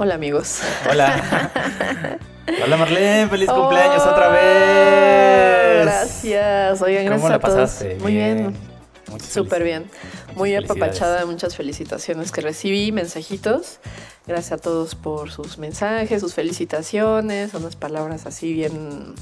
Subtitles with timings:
[0.00, 0.60] Hola amigos.
[0.88, 1.50] Hola.
[2.64, 5.84] Hola Marlene, feliz cumpleaños otra vez.
[5.84, 6.82] Gracias.
[6.82, 7.54] Oigan, gracias ¿Cómo la a todos.
[7.54, 7.96] pasaste?
[8.00, 8.54] Muy bien.
[9.10, 9.90] Muchas Súper bien.
[10.36, 13.80] Muy apapachada, muchas felicitaciones que recibí, mensajitos.
[14.24, 19.16] Gracias a todos por sus mensajes, sus felicitaciones, unas palabras así bien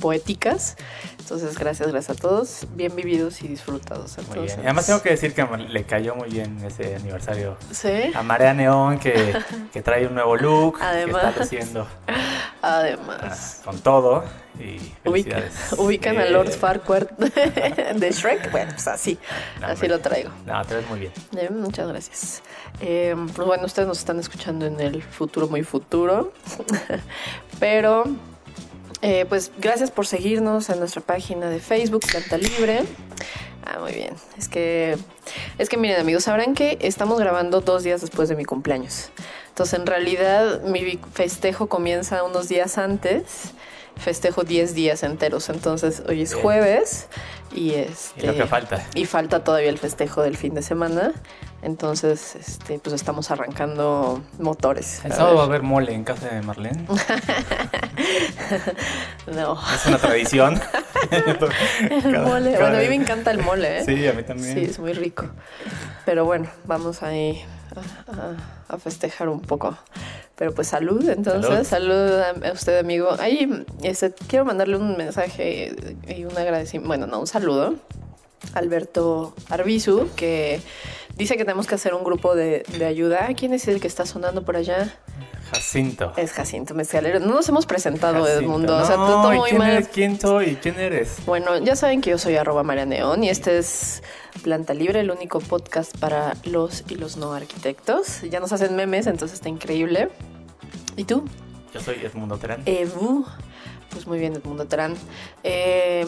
[0.00, 0.76] poéticas.
[1.26, 2.66] Entonces, gracias, gracias a todos.
[2.76, 4.16] Bien vividos y disfrutados.
[4.16, 4.60] Muy Entonces, bien.
[4.60, 8.22] Y además tengo que decir que a- le cayó muy bien ese aniversario Sí, a
[8.22, 9.34] Marea Neón que,
[9.72, 11.22] que trae un nuevo look, Además.
[11.22, 11.88] que está luciendo
[12.62, 13.60] ah, además.
[13.64, 14.22] con todo
[14.60, 15.42] y Ubica-
[15.78, 18.52] ubican a Eh, Lord Farquaad de Shrek.
[18.52, 19.18] Bueno, pues así,
[19.60, 20.30] No, así lo traigo.
[20.46, 21.12] No, te ves muy bien.
[21.36, 22.42] Eh, muchas gracias.
[22.80, 26.32] Eh, pues bueno, ustedes nos están escuchando en el futuro muy futuro,
[27.58, 28.04] pero
[29.02, 32.82] eh, pues gracias por seguirnos en nuestra página de Facebook, Planta Libre.
[33.64, 34.14] Ah, muy bien.
[34.38, 34.96] Es que,
[35.58, 39.10] es que miren amigos, sabrán que estamos grabando dos días después de mi cumpleaños.
[39.48, 43.52] Entonces en realidad mi festejo comienza unos días antes.
[43.96, 45.48] Festejo 10 días enteros.
[45.48, 47.08] Entonces hoy es jueves
[47.54, 48.86] y este Y lo que falta.
[48.94, 51.12] y falta todavía el festejo del fin de semana.
[51.62, 55.00] Entonces, este, pues estamos arrancando motores.
[55.04, 56.86] El sábado va a haber mole en casa de Marlene.
[59.26, 59.58] No.
[59.74, 60.60] Es una tradición.
[61.10, 62.52] El mole.
[62.52, 63.84] cada Bueno, a mí me encanta el mole, ¿eh?
[63.84, 64.54] Sí, a mí también.
[64.54, 65.26] Sí, es muy rico.
[66.04, 67.44] Pero bueno, vamos ahí
[68.68, 69.76] a, festejar un poco.
[70.36, 73.08] Pero pues salud, entonces, salud, a, a usted, amigo.
[73.18, 75.74] Ahí este, quiero mandarle un mensaje
[76.08, 77.76] y un agradecimiento, bueno, no, un saludo.
[78.54, 80.60] Alberto Arbizu, que
[81.16, 83.28] dice que tenemos que hacer un grupo de, de ayuda.
[83.36, 84.94] ¿Quién es el que está sonando por allá?
[85.50, 86.12] Jacinto.
[86.16, 87.20] Es Jacinto Mezcalero.
[87.20, 88.40] No nos hemos presentado, Jacinto.
[88.44, 88.76] Edmundo.
[88.78, 89.70] O sea, No, todo ¿y muy quién mal.
[89.70, 89.88] eres?
[89.88, 90.56] ¿Quién soy?
[90.56, 91.18] ¿Quién eres?
[91.26, 94.02] Bueno, ya saben que yo soy arroba María Neón y este es
[94.42, 98.22] Planta Libre, el único podcast para los y los no arquitectos.
[98.22, 100.08] Ya nos hacen memes, entonces está increíble.
[100.96, 101.24] ¿Y tú?
[101.74, 102.62] Yo soy Edmundo Terán.
[102.66, 103.24] Evu.
[103.90, 104.94] Pues muy bien, Edmundo Terán.
[105.42, 106.06] Eh,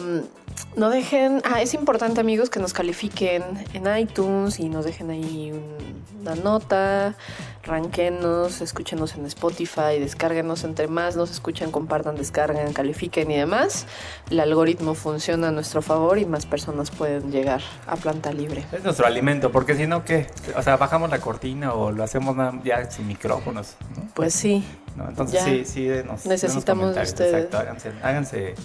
[0.75, 1.41] no dejen.
[1.45, 6.35] Ah, es importante, amigos, que nos califiquen en iTunes y nos dejen ahí un- una
[6.35, 7.15] nota.
[7.63, 13.85] Ranquenos, escúchenos en Spotify, descárguenos entre más nos escuchan, compartan, descarguen, califiquen y demás.
[14.29, 18.65] El algoritmo funciona a nuestro favor y más personas pueden llegar a planta libre.
[18.71, 20.27] Es nuestro alimento, porque si no, ¿qué?
[20.57, 24.07] O sea, bajamos la cortina o lo hacemos ya sin micrófonos, ¿no?
[24.15, 24.63] Pues sí,
[24.99, 25.09] ¿No?
[25.09, 25.45] Entonces Ya.
[25.45, 27.33] sí, sí, denos, Necesitamos de ustedes.
[27.33, 28.55] Exacto, háganse, háganse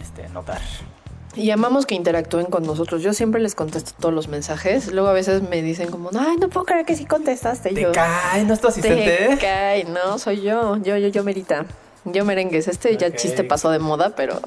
[0.00, 0.60] este, notar.
[1.34, 3.02] Y amamos que interactúen con nosotros.
[3.02, 4.92] Yo siempre les contesto todos los mensajes.
[4.92, 7.70] Luego a veces me dicen como, ay, no puedo creer que sí contestaste.
[7.70, 8.44] ¿Te yo, cae?
[8.44, 9.28] ¿No es tu asistente?
[9.30, 10.76] Te cae, no, soy yo.
[10.78, 11.64] Yo, yo, yo, Merita.
[12.04, 12.66] Yo merengues.
[12.68, 13.16] Este ya Ok.
[13.16, 14.40] chiste pasó de moda, pero,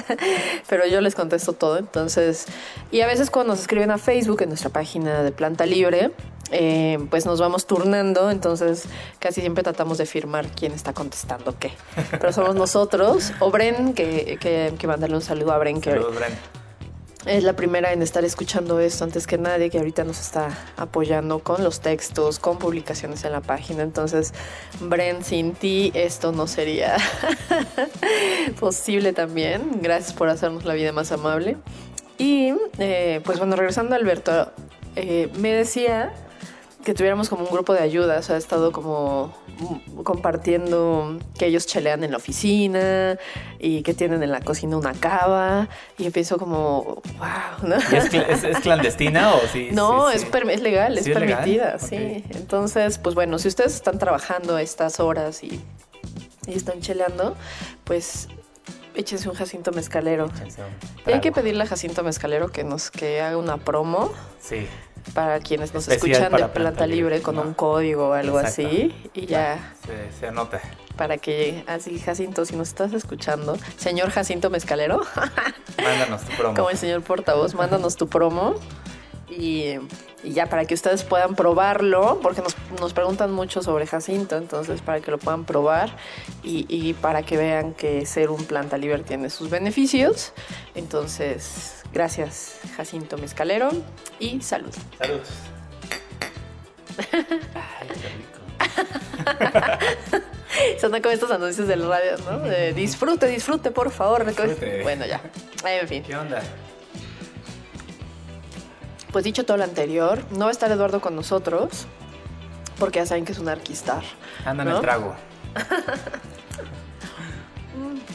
[0.68, 1.78] pero yo les contesto todo.
[1.78, 2.46] Entonces,
[2.90, 6.10] y a veces cuando nos escriben a Facebook, en nuestra página de Planta Libre,
[6.50, 8.30] eh, pues nos vamos turnando.
[8.30, 8.84] Entonces,
[9.18, 11.72] casi siempre tratamos de firmar quién está contestando qué.
[12.10, 13.32] Pero somos nosotros.
[13.40, 16.32] O Bren, que, que, que mandarle un saludo a Bren, que Saludos, Bren.
[17.26, 21.40] es la primera en estar escuchando esto antes que nadie, que ahorita nos está apoyando
[21.40, 23.82] con los textos, con publicaciones en la página.
[23.82, 24.32] Entonces,
[24.80, 26.96] Bren, sin ti esto no sería
[28.60, 29.80] posible también.
[29.82, 31.56] Gracias por hacernos la vida más amable.
[32.18, 34.50] Y, eh, pues bueno, regresando a Alberto,
[34.94, 36.14] eh, me decía
[36.86, 39.34] que tuviéramos como un grupo de ayuda, o sea, ha estado como
[40.04, 43.18] compartiendo que ellos chelean en la oficina
[43.58, 47.76] y que tienen en la cocina una cava y empiezo como, wow, ¿no?
[47.90, 49.68] ¿Y es, cl- es- es clandestina o sí?
[49.72, 50.28] No, sí, es, sí?
[50.50, 51.38] es legal, ¿Sí es legal?
[51.38, 52.24] permitida, sí.
[52.30, 55.60] Entonces, pues bueno, si ustedes están trabajando a estas horas y,
[56.46, 57.34] y están cheleando,
[57.84, 58.28] pues
[58.96, 60.26] échense un Jacinto Mezcalero.
[60.34, 60.68] Échense un
[61.10, 64.10] Y hay que pedirle a Jacinto Mezcalero que nos que haga una promo
[64.40, 64.66] Sí.
[65.14, 67.42] para quienes nos Especial escuchan de Planta Libre Libre, con ¿no?
[67.42, 68.68] un código o algo Exacto.
[68.68, 70.60] así y ya Se, se anota.
[70.96, 71.62] para que.
[71.66, 75.02] Así, Jacinto, si nos estás escuchando, señor Jacinto Mezcalero,
[75.82, 76.54] Mándanos tu promo.
[76.54, 78.54] como el señor portavoz, mándanos tu promo
[79.28, 79.74] y,
[80.26, 84.82] y ya para que ustedes puedan probarlo, porque nos, nos preguntan mucho sobre Jacinto, entonces
[84.82, 85.96] para que lo puedan probar
[86.42, 90.32] y, y para que vean que ser un planta libre tiene sus beneficios.
[90.74, 93.70] Entonces, gracias Jacinto Mezcalero
[94.18, 94.74] y salud.
[94.98, 95.28] Saludos.
[97.12, 98.36] Ay, qué rico.
[100.80, 102.40] Son como estos anuncios del radio, ¿no?
[102.40, 104.24] De disfrute, disfrute, por favor.
[104.24, 104.82] Disfrute.
[104.82, 105.20] Bueno, ya.
[105.64, 106.02] En fin.
[106.02, 106.42] ¿Qué onda?
[109.12, 111.86] Pues dicho todo lo anterior, no va a estar Eduardo con nosotros,
[112.78, 114.02] porque ya saben que es un arquistar.
[114.44, 114.76] Anda en ¿no?
[114.76, 115.14] el trago.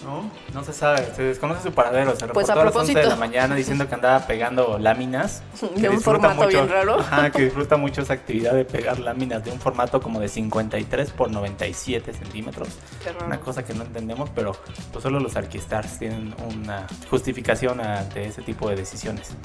[0.04, 2.16] No, no se sabe, se desconoce su paradero.
[2.16, 5.44] Se Pues reportó a a, las 11 de la mañana diciendo que andaba pegando láminas.
[5.62, 7.00] De que un disfruta formato bien raro.
[7.00, 11.12] Ajá, que disfruta mucho esa actividad de pegar láminas de un formato como de 53
[11.12, 12.70] por 97 centímetros.
[13.04, 13.28] Qué raro.
[13.28, 14.54] Una cosa que no entendemos, pero
[14.92, 19.36] pues solo los arquistars tienen una justificación ante ese tipo de decisiones.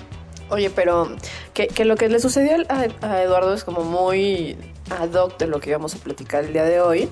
[0.49, 1.17] Oye, pero
[1.55, 4.57] que, que lo que le sucedió a, a Eduardo es como muy
[4.91, 7.09] ad hoc de lo que íbamos a platicar el día de hoy.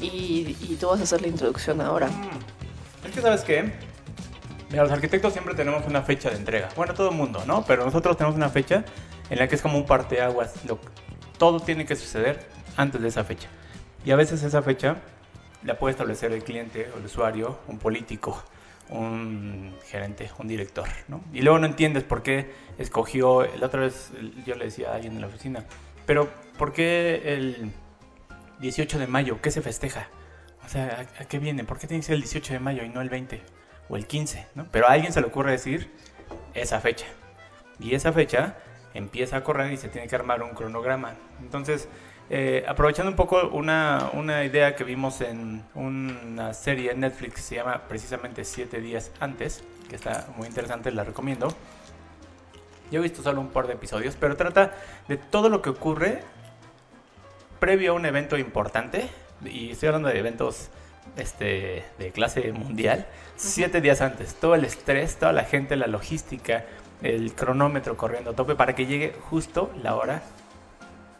[0.00, 2.10] Y, y tú vas a hacer la introducción ahora.
[3.04, 3.72] Es que, ¿sabes qué?
[4.68, 6.68] Mira, los arquitectos siempre tenemos una fecha de entrega.
[6.76, 7.64] Bueno, todo el mundo, ¿no?
[7.64, 8.84] Pero nosotros tenemos una fecha
[9.30, 10.64] en la que es como un parteaguas.
[10.66, 10.78] Lo,
[11.38, 12.46] todo tiene que suceder
[12.76, 13.48] antes de esa fecha.
[14.04, 14.96] Y a veces esa fecha
[15.62, 18.42] la puede establecer el cliente el usuario, un político,
[18.90, 21.22] un gerente, un director, ¿no?
[21.32, 24.12] Y luego no entiendes por qué escogió, la otra vez
[24.44, 25.64] yo le decía a alguien en la oficina,
[26.06, 27.72] pero ¿por qué el
[28.60, 29.40] 18 de mayo?
[29.42, 30.08] ¿Qué se festeja?
[30.64, 31.64] O sea, ¿a, qué viene?
[31.64, 33.40] ¿Por qué tiene que ser el 18 de mayo y no el 20
[33.88, 34.46] o el 15?
[34.54, 34.66] ¿no?
[34.70, 35.90] Pero a alguien se le ocurre decir
[36.54, 37.06] esa fecha.
[37.78, 38.56] Y esa fecha
[38.94, 41.14] empieza a correr y se tiene que armar un cronograma.
[41.40, 41.88] Entonces,
[42.28, 47.40] eh, aprovechando un poco una, una idea que vimos en una serie en Netflix que
[47.40, 51.54] se llama precisamente Siete días antes, que está muy interesante, la recomiendo.
[52.90, 54.74] Yo he visto solo un par de episodios, pero trata
[55.08, 56.22] de todo lo que ocurre
[57.58, 59.08] previo a un evento importante,
[59.44, 60.68] y estoy hablando de eventos
[61.16, 63.06] este, de clase mundial,
[63.36, 66.64] siete días antes, todo el estrés, toda la gente, la logística,
[67.02, 70.22] el cronómetro corriendo a tope para que llegue justo la hora,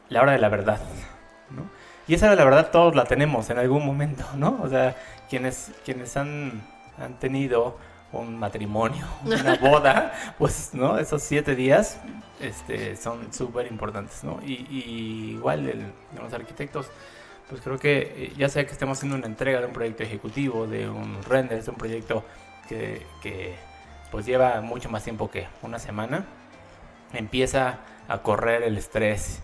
[0.09, 0.81] la hora de la verdad,
[1.51, 1.65] ¿no?
[2.09, 4.59] Y esa hora de la verdad todos la tenemos en algún momento, ¿no?
[4.63, 4.97] O sea,
[5.29, 6.63] quienes, quienes han,
[6.99, 7.77] han tenido
[8.13, 10.99] un matrimonio, una boda, pues, ¿no?
[10.99, 11.99] Esos siete días
[12.41, 14.39] este, son súper importantes, ¿no?
[14.45, 16.87] Y, y igual el- los arquitectos,
[17.49, 20.67] pues creo que eh, ya sea que estemos haciendo una entrega de un proyecto ejecutivo,
[20.67, 22.25] de un render, de un proyecto
[22.69, 23.55] que, que,
[24.11, 26.25] pues lleva mucho más tiempo que una semana,
[27.13, 29.41] empieza a correr el estrés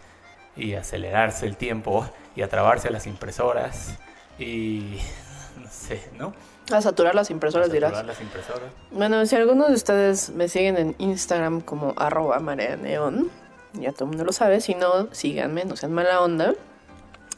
[0.57, 2.07] y a acelerarse el tiempo
[2.37, 3.99] y a trabarse las impresoras
[4.39, 4.99] y
[5.61, 6.35] no sé, ¿no?
[6.71, 8.07] A saturar las impresoras, A saturar dirás.
[8.07, 8.71] las impresoras.
[8.93, 13.31] Bueno, si algunos de ustedes me siguen en Instagram como arroba mareaneón,
[13.75, 14.61] ya todo el mundo lo sabe.
[14.61, 16.55] Si no, síganme, no sean mala onda.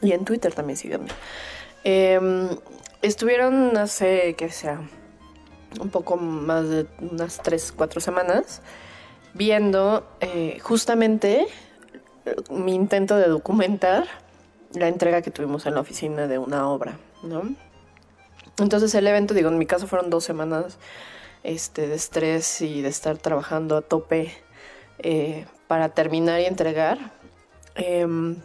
[0.01, 1.07] Y en Twitter también síganme.
[1.83, 2.49] Em,
[3.01, 4.79] estuvieron hace, que sea,
[5.79, 8.61] un poco más de unas 3, 4 semanas
[9.33, 11.47] viendo eh, justamente
[12.49, 14.05] mi intento de documentar
[14.73, 17.55] la entrega que tuvimos en la oficina de una obra, ¿no?
[18.57, 20.77] Entonces el evento, digo, en mi caso fueron dos semanas
[21.43, 24.31] este, de estrés y de estar trabajando a tope
[24.99, 26.97] eh, para terminar y entregar.
[27.75, 28.37] Em,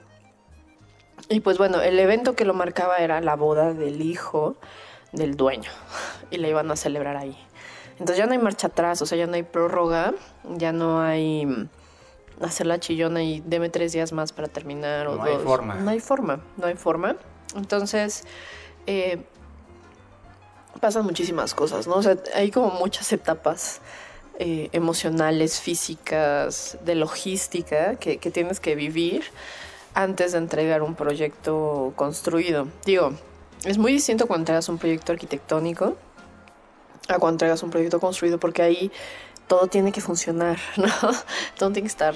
[1.29, 4.57] y pues bueno, el evento que lo marcaba era la boda del hijo
[5.13, 5.71] del dueño
[6.31, 7.37] y la iban a celebrar ahí.
[7.93, 10.15] Entonces ya no hay marcha atrás, o sea, ya no hay prórroga,
[10.57, 11.69] ya no hay
[12.41, 15.75] hacer la chillona y deme tres días más para terminar o No hay forma.
[15.75, 17.17] No hay forma, no hay forma.
[17.55, 18.25] Entonces,
[18.87, 19.23] eh,
[20.81, 21.97] pasan muchísimas cosas, ¿no?
[21.97, 23.81] O sea, hay como muchas etapas
[24.39, 29.25] eh, emocionales, físicas, de logística que, que tienes que vivir
[29.95, 32.69] antes de entregar un proyecto construido.
[32.87, 33.13] Digo,
[33.65, 35.97] es muy distinto cuando entregas un proyecto arquitectónico
[37.09, 38.93] a cuando entregas un proyecto construido porque ahí
[39.51, 40.87] todo tiene que funcionar, ¿no?
[41.59, 42.15] Todo tiene que estar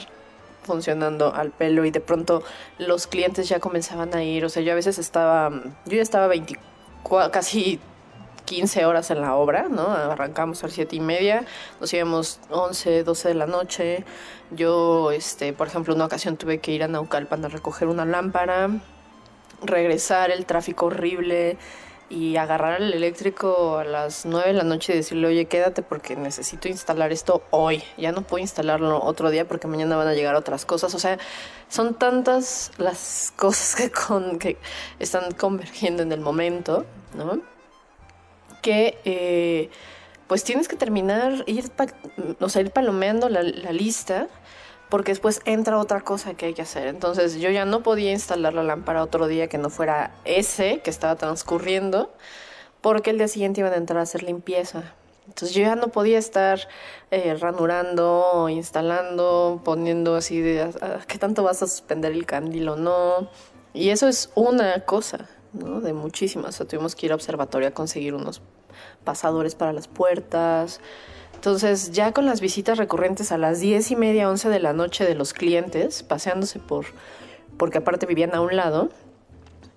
[0.62, 2.44] funcionando al pelo y de pronto
[2.78, 5.50] los clientes ya comenzaban a ir, o sea, yo a veces estaba,
[5.84, 7.80] yo ya estaba 24, casi
[8.44, 9.88] 15 horas en la obra, ¿no?
[9.88, 11.44] Arrancamos a las 7 y media,
[11.80, 14.04] nos íbamos 11, 12 de la noche.
[14.52, 18.70] Yo, este, por ejemplo, una ocasión tuve que ir a Naucalpan a recoger una lámpara,
[19.60, 21.58] regresar, el tráfico horrible
[22.10, 26.16] y agarrar el eléctrico a las 9 de la noche y decirle, oye, quédate porque
[26.16, 27.82] necesito instalar esto hoy.
[27.96, 30.94] Ya no puedo instalarlo otro día porque mañana van a llegar otras cosas.
[30.94, 31.18] O sea,
[31.68, 33.90] son tantas las cosas
[34.38, 34.56] que,
[34.98, 36.84] están convergiendo en el momento,
[37.14, 37.40] ¿no?
[38.62, 39.68] que eh,
[40.26, 41.70] pues tienes que terminar, ir,
[42.40, 44.28] o sea, ir palomeando la lista
[44.94, 46.86] porque después entra otra cosa que hay que hacer.
[46.86, 50.90] Entonces yo ya no podía instalar la lámpara otro día que no fuera ese que
[50.90, 52.14] estaba transcurriendo
[52.80, 54.94] porque el día siguiente iban a entrar a hacer limpieza.
[55.26, 56.68] Entonces yo ya no podía estar
[57.10, 62.68] eh, ranurando, instalando, poniendo así de ah, ah, qué tanto vas a suspender el candil
[62.68, 63.28] o no.
[63.72, 65.80] Y eso es una cosa, ¿no?
[65.80, 66.50] De muchísimas.
[66.50, 68.42] O sea, tuvimos que ir a observatorio a conseguir unos
[69.02, 70.80] pasadores para las puertas.
[71.44, 75.04] Entonces, ya con las visitas recurrentes a las diez y media, once de la noche
[75.04, 76.86] de los clientes, paseándose por,
[77.58, 78.88] porque aparte vivían a un lado,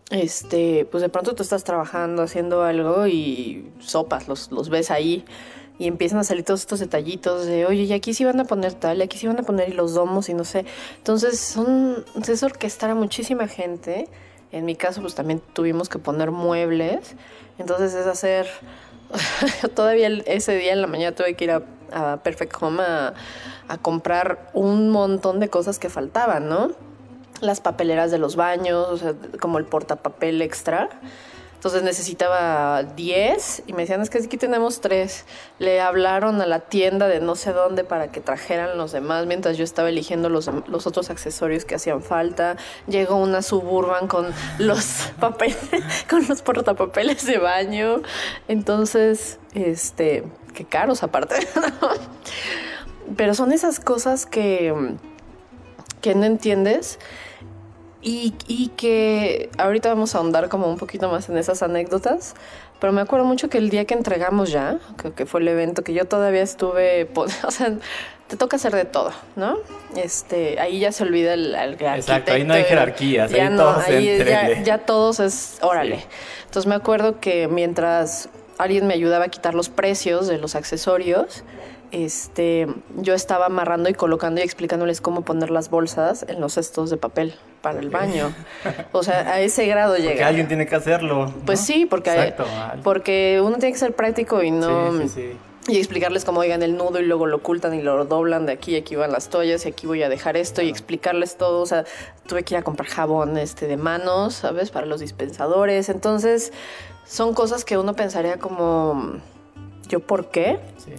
[0.10, 5.26] este, pues de pronto tú estás trabajando, haciendo algo y sopas, los, los ves ahí
[5.78, 8.74] y empiezan a salir todos estos detallitos de, oye, y aquí sí van a poner
[8.74, 10.64] tal, y aquí sí van a poner y los domos y no sé.
[11.00, 14.08] Entonces, son, es orquestar a muchísima gente.
[14.54, 17.16] En mi caso, pues también tuvimos que poner muebles.
[17.60, 18.48] Entonces, es hacer.
[19.76, 21.62] Todavía ese día en la mañana tuve que ir a,
[21.92, 23.14] a Perfect Home a,
[23.68, 26.72] a comprar un montón de cosas que faltaban, ¿no?
[27.42, 30.90] Las papeleras de los baños, o sea, como el portapapel extra.
[31.68, 35.26] Entonces necesitaba 10 y me decían, es que aquí tenemos 3.
[35.60, 39.58] Le hablaron a la tienda de no sé dónde para que trajeran los demás mientras
[39.58, 42.56] yo estaba eligiendo los, los otros accesorios que hacían falta.
[42.88, 45.58] Llegó una suburban con los papeles,
[46.10, 48.02] con los portapapeles de baño.
[48.48, 51.36] Entonces, este, qué caros aparte.
[53.18, 54.74] Pero son esas cosas que,
[56.00, 56.98] que no entiendes
[58.08, 62.36] y, y, que ahorita vamos a ahondar como un poquito más en esas anécdotas,
[62.80, 65.84] pero me acuerdo mucho que el día que entregamos ya, que, que fue el evento,
[65.84, 67.74] que yo todavía estuve, o sea,
[68.28, 69.58] te toca hacer de todo, ¿no?
[69.98, 73.58] Este, ahí ya se olvida el, el Exacto, ahí no hay jerarquías, ya ahí no,
[73.58, 75.98] todos ahí ya, ya todos es, órale.
[75.98, 76.06] Sí.
[76.46, 81.44] Entonces me acuerdo que mientras alguien me ayudaba a quitar los precios de los accesorios,
[81.92, 82.68] este,
[82.98, 86.98] yo estaba amarrando y colocando y explicándoles cómo poner las bolsas en los cestos de
[86.98, 88.34] papel para el baño.
[88.92, 90.28] O sea, a ese grado Porque llega.
[90.28, 91.34] alguien tiene que hacerlo.
[91.46, 92.46] Pues sí, porque, Exacto.
[92.84, 94.92] porque uno tiene que ser práctico y no...
[94.94, 95.38] Sí, sí, sí.
[95.70, 98.78] Y explicarles cómo oigan el nudo y luego lo ocultan y lo doblan de aquí,
[98.78, 101.62] aquí van las toallas y aquí voy a dejar esto y explicarles todo.
[101.62, 101.84] O sea,
[102.26, 104.72] tuve que ir a comprar jabón este, de manos, ¿sabes?
[104.72, 105.90] Para los dispensadores.
[105.90, 106.54] Entonces,
[107.06, 109.20] son cosas que uno pensaría como,
[109.90, 110.58] ¿yo por qué?
[110.78, 110.92] Sí.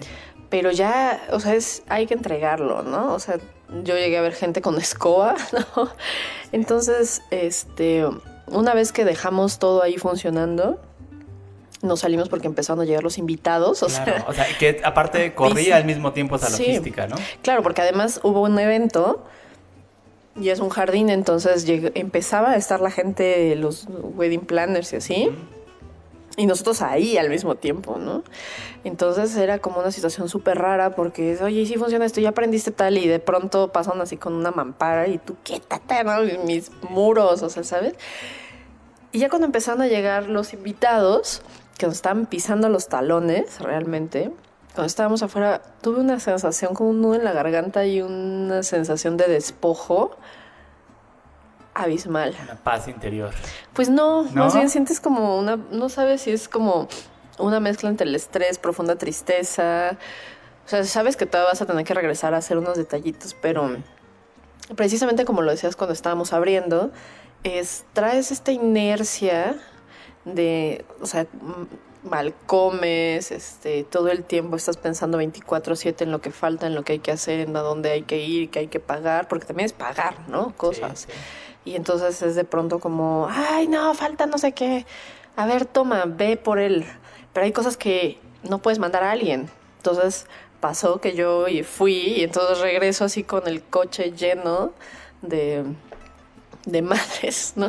[0.50, 3.12] Pero ya, o sea, es, hay que entregarlo, ¿no?
[3.14, 3.38] O sea,
[3.84, 5.34] yo llegué a ver gente con escoba,
[5.76, 5.90] ¿no?
[6.52, 8.06] Entonces, este,
[8.46, 10.80] una vez que dejamos todo ahí funcionando,
[11.82, 15.34] nos salimos porque empezaron a llegar los invitados, o Claro, sea, o sea, que aparte
[15.36, 16.64] corría al mismo tiempo esa Sí.
[16.66, 17.16] logística, ¿no?
[17.42, 19.24] Claro, porque además hubo un evento
[20.40, 25.30] y es un jardín, entonces empezaba a estar la gente, los wedding planners y así.
[26.38, 28.22] Y nosotros ahí al mismo tiempo, ¿no?
[28.84, 32.96] Entonces era como una situación súper rara porque, oye, sí funciona esto, ya aprendiste tal,
[32.96, 36.20] y de pronto pasan así con una mampara y tú, quítate, ¿no?
[36.44, 37.94] Mis muros, o sea, ¿sabes?
[39.10, 41.42] Y ya cuando empezaron a llegar los invitados,
[41.76, 44.30] que nos estaban pisando los talones realmente,
[44.74, 49.16] cuando estábamos afuera, tuve una sensación como un nudo en la garganta y una sensación
[49.16, 50.16] de despojo
[51.82, 52.34] abismal.
[52.42, 53.30] Una paz interior.
[53.72, 54.44] Pues no, ¿No?
[54.44, 56.88] más bien sientes como una, no sabes si es como
[57.38, 59.96] una mezcla entre el estrés, profunda tristeza.
[60.66, 63.76] O sea, sabes que todavía vas a tener que regresar a hacer unos detallitos, pero
[64.76, 66.90] precisamente como lo decías cuando estábamos abriendo,
[67.44, 69.56] es traes esta inercia
[70.24, 71.26] de, o sea,
[72.02, 76.82] mal comes, este, todo el tiempo estás pensando 24/7 en lo que falta, en lo
[76.82, 79.46] que hay que hacer, en a dónde hay que ir, que hay que pagar, porque
[79.46, 80.54] también es pagar, ¿no?
[80.56, 81.00] Cosas.
[81.00, 81.18] Sí, sí.
[81.64, 84.86] Y entonces es de pronto como, ay, no, falta no sé qué.
[85.36, 86.86] A ver, toma, ve por él.
[87.32, 89.50] Pero hay cosas que no puedes mandar a alguien.
[89.78, 90.26] Entonces
[90.60, 94.72] pasó que yo fui y entonces regreso así con el coche lleno
[95.22, 95.64] de,
[96.64, 97.68] de madres, ¿no?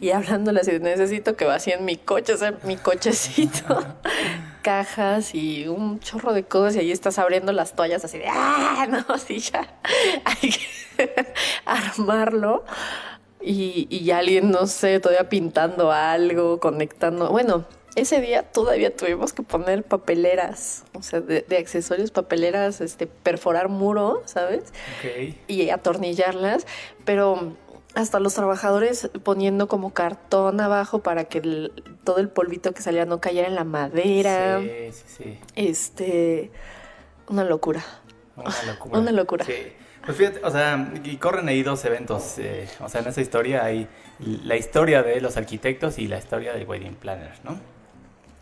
[0.00, 3.84] Y hablándoles y necesito que vacíen mi coche, o sea, mi cochecito.
[4.62, 8.86] cajas y un chorro de cosas y ahí estás abriendo las toallas así de ¡ah!
[8.88, 9.78] No, así ya
[10.24, 11.14] hay que
[11.64, 12.64] armarlo
[13.40, 17.30] y, y alguien, no sé, todavía pintando algo, conectando.
[17.30, 17.64] Bueno,
[17.96, 23.68] ese día todavía tuvimos que poner papeleras, o sea, de, de accesorios, papeleras, este, perforar
[23.68, 24.72] muro, ¿sabes?
[25.48, 26.66] Y atornillarlas,
[27.04, 27.54] pero
[27.94, 31.72] hasta los trabajadores poniendo como cartón abajo para que el-
[32.04, 34.60] todo el polvito que salía no cayera en la madera.
[34.60, 35.38] Sí, sí, sí.
[35.56, 36.50] Este,
[37.28, 37.82] una locura.
[38.36, 38.98] Una locura.
[38.98, 39.44] Una locura.
[39.44, 39.54] Sí.
[40.04, 42.38] Pues fíjate, o sea, y corren ahí dos eventos.
[42.38, 43.86] eh, o sea, en esa historia hay
[44.18, 47.58] la historia de los arquitectos y la historia del wedding planner, ¿no?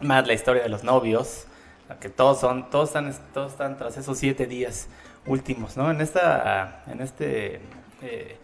[0.01, 1.47] Más la historia de los novios,
[2.01, 4.87] que todos son, todos están, todos están tras esos siete días
[5.27, 5.91] últimos, ¿no?
[5.91, 7.61] En esta, en este
[8.03, 8.37] eh,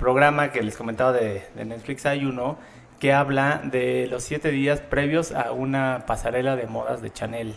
[0.00, 2.56] programa que les comentaba de, Netflix hay uno
[2.98, 7.54] que habla de los siete días previos a una pasarela de modas de Chanel.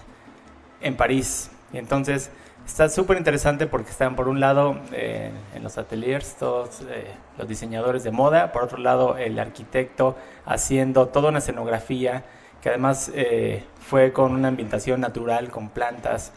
[0.82, 1.50] en París.
[1.72, 2.30] Y entonces
[2.66, 7.08] está súper interesante porque están por un lado eh, en los ateliers todos eh,
[7.38, 12.26] los diseñadores de moda, por otro lado el arquitecto haciendo toda una escenografía
[12.62, 16.34] que además eh, fue con una ambientación natural, con plantas,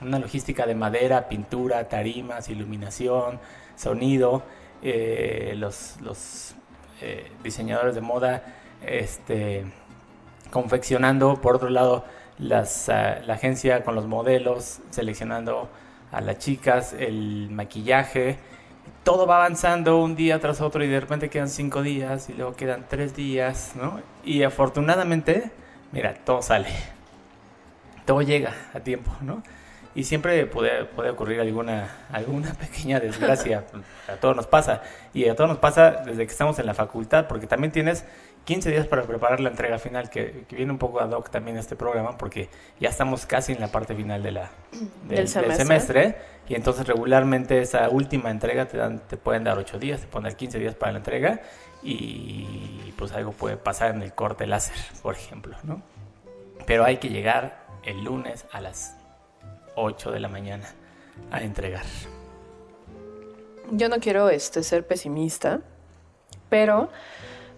[0.00, 3.40] una logística de madera, pintura, tarimas, iluminación,
[3.76, 4.42] sonido.
[4.82, 6.54] Los, los
[7.42, 8.42] diseñadores de moda
[8.86, 9.64] este,
[10.50, 12.04] confeccionando, por otro lado,
[12.50, 12.64] ah,
[13.26, 15.68] la agencia con los modelos, seleccionando
[16.12, 18.38] a las chicas, el maquillaje,
[19.02, 22.54] todo va avanzando un día tras otro y de repente quedan cinco días y luego
[22.54, 24.00] quedan tres días, ¿no?
[24.24, 25.50] Y afortunadamente,
[25.92, 26.68] mira, todo sale,
[28.06, 29.42] todo llega a tiempo, ¿no?
[29.94, 33.64] Y siempre puede, puede ocurrir alguna, alguna pequeña desgracia,
[34.08, 34.82] a todos nos pasa,
[35.12, 38.04] y a todos nos pasa desde que estamos en la facultad, porque también tienes
[38.44, 41.76] 15 días para preparar la entrega final, que, viene un poco ad hoc también este
[41.76, 42.48] programa, porque
[42.80, 44.50] ya estamos casi en la parte final de la,
[45.08, 46.16] del, semestre.
[46.48, 50.24] y entonces regularmente esa última entrega te, dan, te pueden dar 8 días, te pueden
[50.24, 51.40] dar 15 días para la entrega,
[51.82, 55.82] y pues algo puede pasar en el corte láser, por ejemplo, ¿no?
[56.66, 58.96] Pero hay que llegar el lunes a las
[59.76, 60.66] 8 de la mañana
[61.30, 61.84] a entregar.
[63.70, 65.60] Yo no quiero este, ser pesimista,
[66.48, 66.90] pero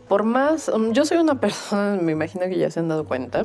[0.08, 3.44] por más, um, yo soy una persona, me imagino que ya se han dado cuenta,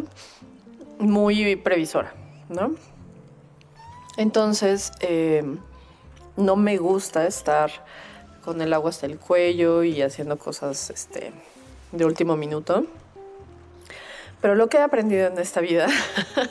[0.99, 2.13] muy previsora,
[2.49, 2.75] ¿no?
[4.17, 5.57] Entonces, em,
[6.35, 7.71] no me gusta estar
[8.43, 11.31] con el agua hasta el cuello y haciendo cosas este,
[11.91, 12.85] de último minuto.
[14.41, 15.87] Pero lo que he aprendido en esta vida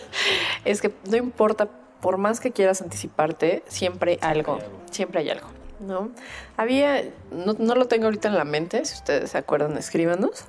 [0.65, 1.69] es que no importa,
[2.01, 4.59] por más que quieras anticiparte, siempre algo,
[4.91, 5.49] siempre hay algo.
[5.81, 6.11] ¿no?
[6.57, 10.45] Había, no, lo tengo ahorita en la mente, si ustedes se acuerdan, escríbanos.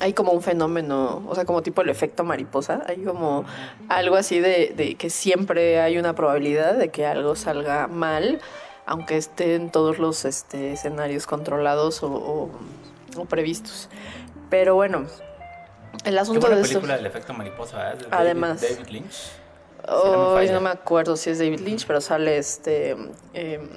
[0.00, 3.44] Hay como un fenómeno, o sea, como tipo el efecto mariposa, hay como
[3.88, 8.40] algo así de, que siempre hay una probabilidad de que algo salga mal,
[8.84, 12.50] aunque estén todos los este, escenarios controlados o,
[13.28, 13.88] previstos.
[14.50, 15.06] Pero bueno,
[16.04, 19.41] el asunto Qué de película del efecto mariposa, Además, David Lynch.
[19.86, 22.96] No, no, me acuerdo si es David Lynch, pero sale este.
[23.34, 23.68] Em,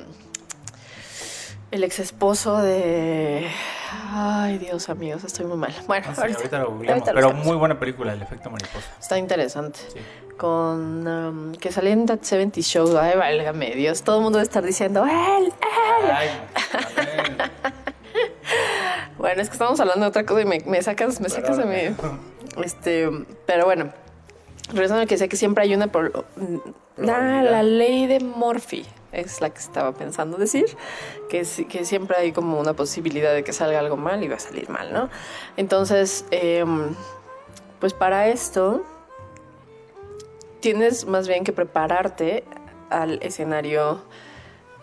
[1.72, 3.48] el ex esposo de.
[4.12, 5.74] Ay, Dios, amigos, estoy muy mal.
[5.88, 7.10] Bueno, ah, ahorita, lo googleamos.
[7.14, 8.88] Pero muy buena película, El efecto mariposa.
[9.00, 9.80] Está interesante.
[10.38, 11.08] Con.
[11.08, 12.98] Um, que salía en That 70 Show.
[12.98, 14.04] Ay, válgame Dios.
[14.04, 15.46] Todo el mundo debe estar diciendo: ¡Él!
[15.46, 16.12] ¡Él!
[16.12, 16.28] Ay,
[19.18, 22.64] bueno, es que estamos hablando de otra cosa y me, sacas, me sacas de mi.
[22.64, 23.10] Este.
[23.46, 24.05] Pero bueno.
[24.70, 25.88] Regresando a que sé que siempre hay una.
[25.88, 26.26] Por,
[26.98, 30.66] ah, la ley de Morphy es la que estaba pensando decir,
[31.30, 34.40] que, que siempre hay como una posibilidad de que salga algo mal y va a
[34.40, 35.10] salir mal, ¿no?
[35.58, 36.96] Entonces, em,
[37.80, 38.84] pues para esto
[40.60, 42.44] tienes más bien que prepararte
[42.90, 44.02] al escenario,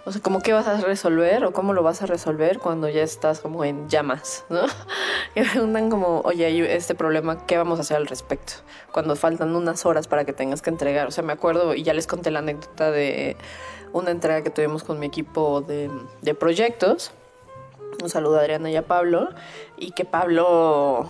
[0.05, 3.03] o sea, como qué vas a resolver o cómo lo vas a resolver cuando ya
[3.03, 4.63] estás como en llamas, ¿no?
[5.35, 8.55] Y preguntan como, oye, este problema, ¿qué vamos a hacer al respecto?
[8.91, 11.07] Cuando faltan unas horas para que tengas que entregar.
[11.07, 13.37] O sea, me acuerdo y ya les conté la anécdota de
[13.93, 17.13] una entrega que tuvimos con mi equipo de, proyectos.
[18.03, 19.29] Un saludo a Adriana y a Pablo.
[19.77, 21.09] Y que Pablo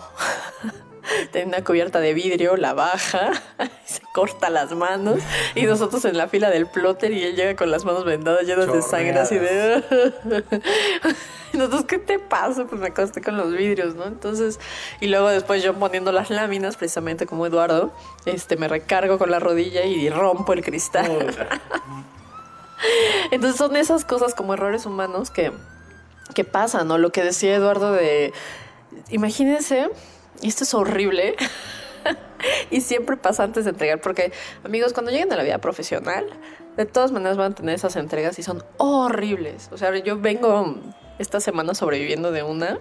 [1.33, 3.33] tiene una cubierta de vidrio, la baja,
[3.85, 5.21] se corta las manos.
[5.55, 8.73] Y nosotros en la fila del plotter y él llega con las manos vendadas llenas
[8.73, 9.83] de sangre, así de.
[11.53, 12.65] nosotros, ¿qué te pasa?
[12.65, 14.07] Pues me acosté con los vidrios, ¿no?
[14.07, 14.59] Entonces,
[15.01, 17.93] y luego después yo poniendo las láminas, precisamente como Eduardo,
[18.25, 21.35] este, me recargo con la rodilla y rompo el cristal.
[23.31, 25.53] Entonces son esas cosas como errores humanos que,
[26.35, 26.99] que pasan, ¿no?
[26.99, 28.33] Lo que decía Eduardo de,
[29.11, 29.89] imagínense,
[30.43, 31.37] y esto es horrible,
[32.71, 34.33] y siempre pasa antes de entregar, porque
[34.65, 36.27] amigos, cuando lleguen a la vida profesional,
[36.77, 39.69] de todas maneras van a tener esas entregas y son horribles.
[39.73, 40.77] O sea, yo vengo
[41.19, 42.79] esta semana sobreviviendo de una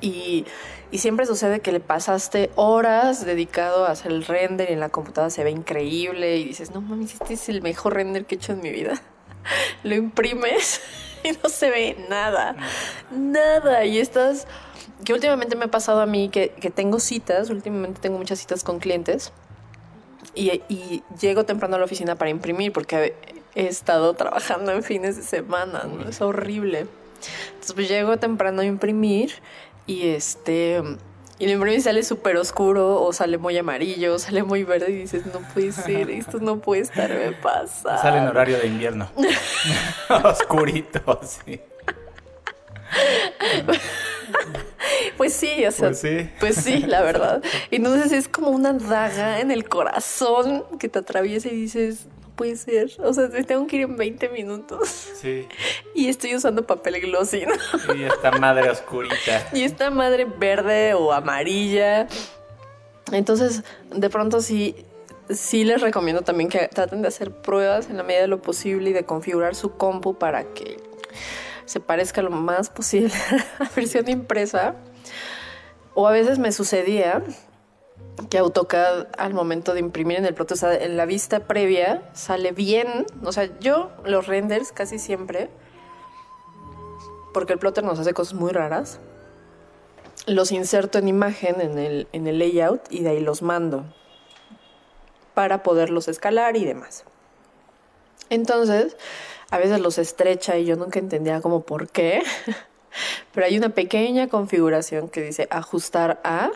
[0.00, 0.46] y,
[0.92, 5.30] siempre sucede que le pasaste horas dedicado a hacer el render y en la computadora
[5.30, 8.52] se ve increíble y dices, no mames, este es el mejor render que he hecho
[8.52, 9.00] en mi vida.
[9.84, 10.80] Lo imprimes
[11.22, 12.56] y no se ve nada,
[13.12, 13.84] nada.
[13.84, 14.48] Y estás,
[15.04, 18.78] que últimamente me ha pasado a mí que, tengo citas, últimamente tengo muchas citas con
[18.78, 19.32] clientes
[20.34, 23.14] y, y llego temprano a la oficina para imprimir porque
[23.54, 26.08] he estado trabajando en fines de semana, ¿no?
[26.08, 26.86] Es horrible.
[27.48, 29.32] Entonces pues llego temprano a imprimir
[29.86, 30.82] y este.
[31.38, 35.26] Y el imprime sale súper oscuro o sale muy amarillo, sale muy verde y dices,
[35.26, 37.98] no puede ser, esto no puede estar me pasa.
[37.98, 39.10] Sale en horario de invierno.
[40.24, 41.60] Oscurito, sí.
[45.20, 46.30] Pues sí, o sea, Pues sí.
[46.40, 47.42] pues sí, la verdad.
[47.70, 52.56] Entonces es como una daga en el corazón que te atraviesa y dices, no puede
[52.56, 52.90] ser.
[53.00, 54.88] O sea, te tengo que ir en 20 minutos
[55.20, 55.46] Sí.
[55.94, 57.94] y estoy usando papel glossy, ¿no?
[57.94, 59.46] Y esta madre oscurita.
[59.52, 62.06] Y esta madre verde o amarilla.
[63.12, 63.62] Entonces,
[63.94, 64.74] de pronto sí,
[65.28, 68.88] sí les recomiendo también que traten de hacer pruebas en la medida de lo posible
[68.88, 70.78] y de configurar su compu para que
[71.66, 73.12] se parezca lo más posible
[73.58, 74.76] a la versión impresa.
[75.94, 77.22] O a veces me sucedía
[78.28, 82.02] que AutoCAD al momento de imprimir en el proto, o sea, en la vista previa
[82.12, 83.06] sale bien.
[83.24, 85.48] O sea, yo los renders casi siempre,
[87.32, 89.00] porque el plotter nos hace cosas muy raras,
[90.26, 93.84] los inserto en imagen en el, en el layout y de ahí los mando
[95.34, 97.04] para poderlos escalar y demás.
[98.28, 98.96] Entonces,
[99.50, 102.22] a veces los estrecha y yo nunca entendía como por qué,
[103.32, 106.50] pero hay una pequeña configuración que dice ajustar a,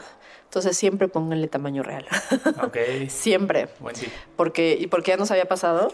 [0.44, 2.06] entonces siempre pónganle tamaño real,
[2.62, 2.76] Ok.
[3.08, 4.08] siempre, Buen tip.
[4.36, 5.92] porque, y porque ya nos había pasado.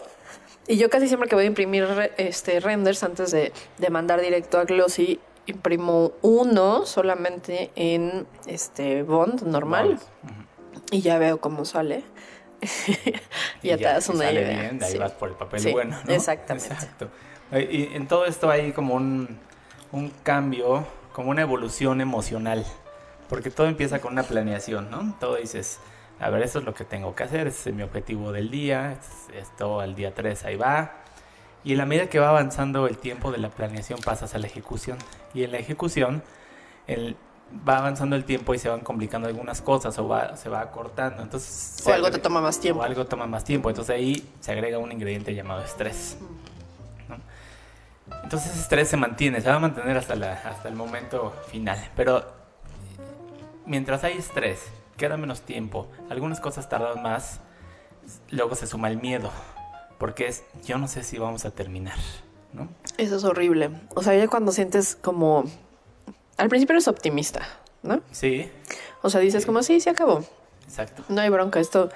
[0.67, 4.21] Y yo casi siempre que voy a imprimir re- este, renders antes de, de mandar
[4.21, 9.97] directo a Glossy, imprimo uno solamente en este Bond normal
[10.91, 12.03] y ya veo cómo sale.
[13.63, 14.61] y ya te das una sale idea.
[14.61, 14.97] bien, de ahí Sí.
[14.99, 16.13] vas por el papel Sí, bueno, ¿no?
[16.13, 16.71] exactamente.
[16.71, 17.09] Exacto.
[17.51, 19.39] Y en todo esto hay como un,
[19.91, 22.65] un cambio, como una evolución emocional.
[23.29, 25.15] Porque todo empieza con una planeación, ¿no?
[25.19, 25.79] Todo dices,
[26.19, 28.93] a ver, esto es lo que tengo que hacer, este es mi objetivo del día,
[28.93, 30.91] es- esto al día 3 ahí va.
[31.63, 34.47] Y en la medida que va avanzando el tiempo de la planeación pasas a la
[34.47, 34.97] ejecución.
[35.33, 36.23] Y en la ejecución
[36.87, 37.15] el,
[37.67, 41.21] va avanzando el tiempo y se van complicando algunas cosas o va, se va acortando.
[41.21, 42.81] Entonces, O algo te toma más tiempo.
[42.81, 43.69] O algo toma más tiempo.
[43.69, 46.17] Entonces ahí se agrega un ingrediente llamado estrés.
[48.23, 51.77] Entonces ese estrés se mantiene, se va a mantener hasta, la, hasta el momento final.
[51.95, 52.25] Pero
[53.65, 54.59] mientras hay estrés,
[54.97, 57.39] queda menos tiempo, algunas cosas tardan más,
[58.29, 59.31] luego se suma el miedo.
[59.97, 61.97] Porque es, yo no sé si vamos a terminar.
[62.53, 62.67] ¿no?
[62.97, 63.69] Eso es horrible.
[63.95, 65.43] O sea, ya cuando sientes como...
[66.37, 67.47] Al principio eres optimista,
[67.83, 68.01] ¿no?
[68.11, 68.49] Sí,
[69.03, 70.23] O sea, dices como, sí, se acabó.
[70.65, 71.03] exacto.
[71.07, 71.89] No hay bronca esto.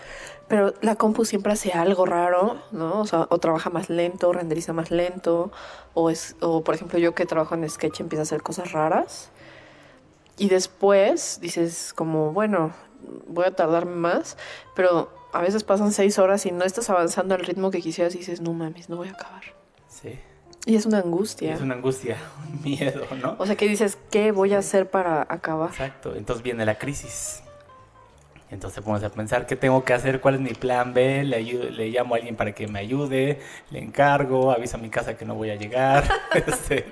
[0.47, 3.01] Pero la compu siempre hace algo raro, ¿no?
[3.01, 5.51] O sea, o trabaja más lento, renderiza más lento,
[5.93, 9.31] o es, o por ejemplo yo que trabajo en Sketch empieza a hacer cosas raras.
[10.37, 12.73] Y después dices como, bueno,
[13.27, 14.37] voy a tardarme más,
[14.75, 18.19] pero a veces pasan seis horas y no estás avanzando al ritmo que quisieras y
[18.19, 19.43] dices, no mames, no voy a acabar.
[19.87, 20.19] Sí.
[20.65, 21.53] Y es una angustia.
[21.53, 22.17] Es una angustia,
[22.49, 23.35] un miedo, ¿no?
[23.37, 25.69] O sea, que dices, ¿qué voy a hacer para acabar?
[25.69, 27.43] Exacto, entonces viene la crisis.
[28.51, 31.71] Entonces pones a pensar qué tengo que hacer, cuál es mi plan B, le, ayu-
[31.71, 33.39] le llamo a alguien para que me ayude,
[33.71, 36.03] le encargo, aviso a mi casa que no voy a llegar,
[36.35, 36.85] este,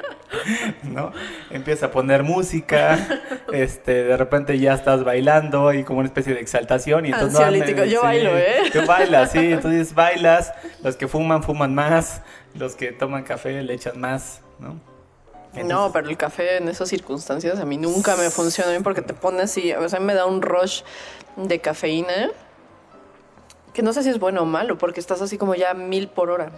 [0.81, 1.11] ¿no?
[1.51, 2.97] Empieza a poner música,
[3.53, 7.85] este, de repente ya estás bailando y como una especie de exaltación y entonces Ansiolítico,
[7.85, 8.55] yo bailo, ¿eh?
[8.73, 12.23] Tú bailas, sí, entonces bailas, los que fuman fuman más,
[12.55, 14.79] los que toman café le echan más, ¿no?
[15.63, 19.13] No, pero el café en esas circunstancias a mí nunca me funciona bien porque te
[19.13, 20.81] pone así, o sea, me da un rush
[21.35, 22.31] de cafeína
[23.73, 26.07] que no sé si es bueno o malo porque estás así como ya a mil
[26.07, 26.51] por hora.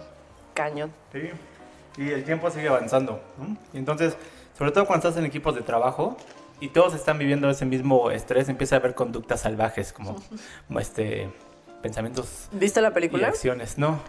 [0.54, 0.92] Cañón.
[1.12, 1.30] Sí,
[1.98, 3.20] y el tiempo sigue avanzando.
[3.38, 3.56] ¿no?
[3.72, 4.16] Y entonces,
[4.56, 6.16] sobre todo cuando estás en equipos de trabajo
[6.60, 10.16] y todos están viviendo ese mismo estrés, empieza a haber conductas salvajes como,
[10.66, 11.30] como este
[11.82, 13.28] pensamientos ¿Viste la y película?
[13.28, 13.76] acciones.
[13.78, 14.00] No,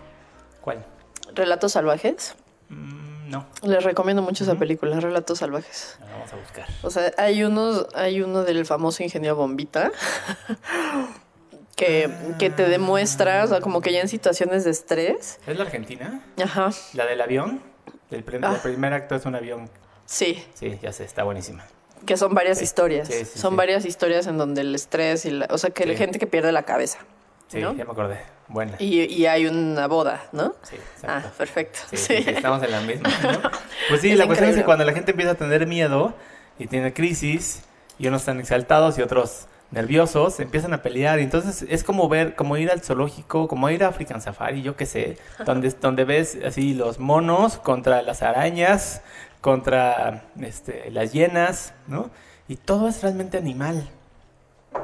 [0.62, 0.86] ¿cuál?
[1.34, 2.36] Relatos salvajes.
[2.70, 5.98] Mm, no, Les recomiendo mucho esa película, Relatos salvajes.
[6.00, 6.66] la vamos a buscar.
[6.84, 9.92] O sea, hay unos, hay uno del famoso ingeniero Bombita
[11.76, 12.10] que,
[12.40, 15.40] que te demuestra, o sea, como que ya en situaciones de estrés.
[15.46, 16.22] ¿Es la Argentina?
[16.42, 17.62] Ajá, ¿La del avión?
[18.10, 18.54] El, prim- Ah.
[18.56, 19.70] el primer acto es un avión.
[20.06, 21.66] sí, Sí, ya sé, está buenísima.
[22.06, 23.08] que son varias Sí, historias.
[23.08, 25.96] sí, sí, son varias historias en donde el estrés y la, o sea, que la
[25.96, 27.00] gente que pierde la cabeza.
[27.48, 27.74] Sí, ¿No?
[27.74, 28.20] ya me acordé.
[28.50, 28.74] Buena.
[28.80, 30.56] Y, y hay una boda, ¿no?
[30.64, 31.30] Sí, Ah, exacto.
[31.38, 31.80] perfecto.
[31.90, 32.18] Sí, Sí.
[32.18, 33.10] sí, sí, estamos en la misma.
[33.24, 33.50] ¿no?
[33.90, 36.14] Pues sí, Es la cuestión es que cuando la gente empieza a tener miedo
[36.60, 37.64] y tiene crisis,
[38.00, 41.20] y unos están exaltados y otros nerviosos, empiezan a pelear.
[41.20, 44.76] Y entonces es como ver, como ir al zoológico, como ir a African Safari, yo
[44.76, 49.02] qué sé, donde, donde ves así los monos contra las arañas,
[49.42, 52.10] contra este, las hienas, ¿no?
[52.48, 53.88] Y todo es realmente animal.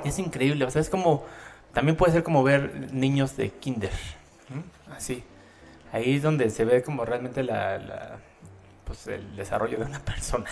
[0.03, 1.23] Es increíble, o sea, es como,
[1.73, 3.91] también puede ser como ver niños de kinder,
[4.95, 5.23] así.
[5.91, 8.19] Ahí es donde se ve como realmente la, la-
[8.85, 10.45] pues el desarrollo de una persona.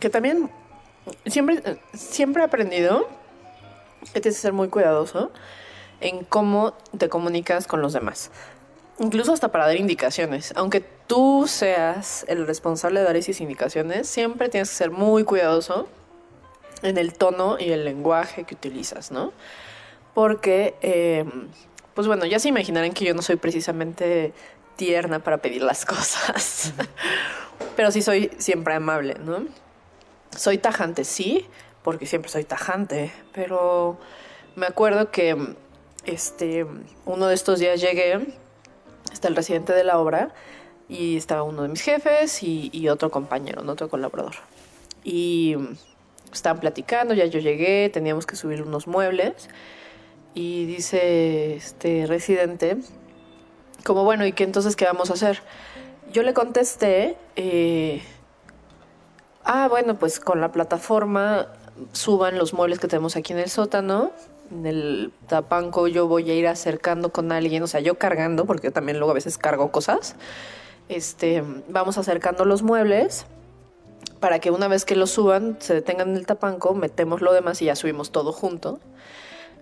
[0.00, 0.50] Que también
[1.26, 1.62] siempre,
[1.94, 3.08] siempre he aprendido
[4.12, 5.30] que tienes que ser muy cuidadoso
[6.00, 8.30] en cómo te comunicas con los demás.
[8.98, 10.52] Incluso hasta para dar indicaciones.
[10.56, 15.86] Aunque tú seas el responsable de dar esas indicaciones, siempre tienes que ser muy cuidadoso
[16.82, 19.32] en el tono y el lenguaje que utilizas, ¿no?
[20.16, 21.26] Porque, eh,
[21.92, 24.32] pues bueno, ya se imaginarán que yo no soy precisamente
[24.76, 26.72] tierna para pedir las cosas,
[27.76, 29.44] pero sí soy siempre amable, ¿no?
[30.34, 31.46] Soy tajante, sí,
[31.82, 33.98] porque siempre soy tajante, pero
[34.54, 35.36] me acuerdo que
[36.06, 36.64] este,
[37.04, 38.26] uno de estos días llegué,
[39.12, 40.32] está el residente de la obra,
[40.88, 44.36] y estaba uno de mis jefes y, y otro compañero, otro colaborador.
[45.04, 45.56] Y
[46.32, 49.50] estaban platicando, ya yo llegué, teníamos que subir unos muebles
[50.36, 52.76] y dice este residente,
[53.84, 55.40] como bueno, ¿y qué entonces qué vamos a hacer?
[56.12, 58.02] Yo le contesté, eh,
[59.44, 61.46] ah, bueno, pues con la plataforma
[61.92, 64.12] suban los muebles que tenemos aquí en el sótano.
[64.50, 68.66] En el tapanco yo voy a ir acercando con alguien, o sea, yo cargando, porque
[68.66, 70.16] yo también luego a veces cargo cosas.
[70.90, 73.24] Este, vamos acercando los muebles
[74.20, 77.62] para que una vez que los suban, se detengan en el tapanco, metemos lo demás
[77.62, 78.80] y ya subimos todo junto.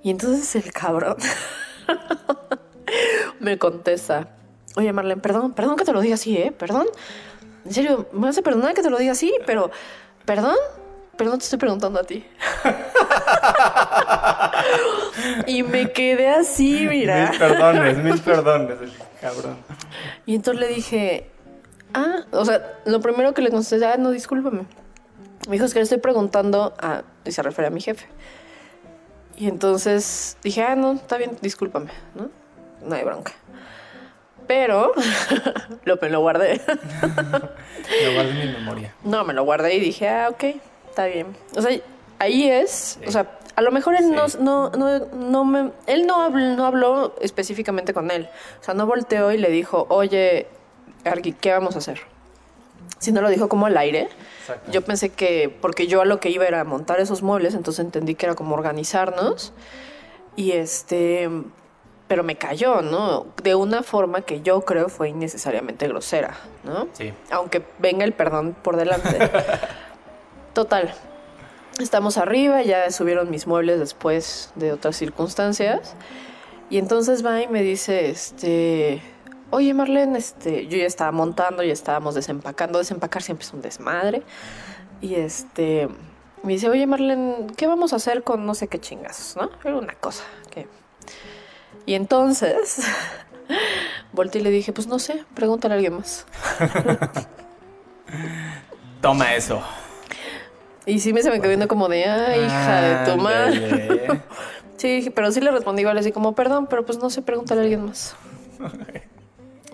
[0.04, 1.16] Y entonces el cabrón
[3.40, 4.28] me contesta,
[4.76, 6.52] oye Marlene, perdón, perdón que te lo diga así, ¿eh?
[6.52, 6.86] Perdón.
[7.64, 9.70] En serio, me hace perdonar que te lo diga así, pero,
[10.26, 10.56] perdón,
[11.16, 12.22] perdón, te estoy preguntando a ti.
[15.46, 17.30] y me quedé así, mira.
[17.30, 18.78] Mil perdones, mil perdones,
[19.22, 19.56] cabrón.
[20.26, 21.30] Y entonces le dije,
[21.94, 24.66] ah, o sea, lo primero que le contesté, ah, no, discúlpame.
[25.48, 28.06] Me dijo, es que le estoy preguntando a, y se refiere a mi jefe.
[29.36, 32.30] Y entonces dije, ah, no, está bien, discúlpame, ¿no?
[32.86, 33.32] No hay bronca.
[34.46, 34.92] Pero
[35.84, 36.60] lo, me lo guardé.
[36.66, 38.94] lo guardé en mi memoria.
[39.02, 40.44] No, me lo guardé y dije, ah, ok,
[40.88, 41.36] está bien.
[41.56, 41.76] O sea,
[42.18, 46.22] ahí es, o sea, a lo mejor él no, no, no, no, me, él no
[46.22, 48.28] habló, no habló específicamente con él.
[48.60, 50.48] O sea, no volteó y le dijo, oye,
[51.04, 52.00] Arqui, ¿qué vamos a hacer?
[52.98, 54.08] Si no lo dijo como al aire.
[54.70, 58.14] Yo pensé que, porque yo a lo que iba era montar esos muebles, entonces entendí
[58.14, 59.52] que era como organizarnos.
[60.36, 61.30] Y este,
[62.08, 63.26] pero me cayó, ¿no?
[63.42, 66.88] De una forma que yo creo fue innecesariamente grosera, ¿no?
[66.92, 67.12] Sí.
[67.30, 69.30] Aunque venga el perdón por delante.
[70.54, 70.94] Total.
[71.80, 75.94] Estamos arriba, ya subieron mis muebles después de otras circunstancias.
[76.70, 79.02] Y entonces va y me dice, este,
[79.54, 84.22] oye Marlene, este, yo ya estaba montando, ya estábamos desempacando, desempacar siempre es un desmadre.
[85.00, 85.88] Y este,
[86.42, 89.50] me dice, oye Marlene, ¿qué vamos a hacer con no sé qué chingazos, no?
[89.64, 90.66] Era una cosa que...
[91.86, 92.80] Y entonces,
[94.12, 96.26] volteé y le dije, pues no sé, pregúntale a alguien más.
[99.00, 99.62] Toma eso.
[100.86, 104.22] Y sí me se me quedó viendo como de, ay, hija de tu madre.
[104.76, 107.64] sí, pero sí le respondí igual así como, perdón, pero pues no sé, pregúntale a
[107.64, 108.16] alguien más.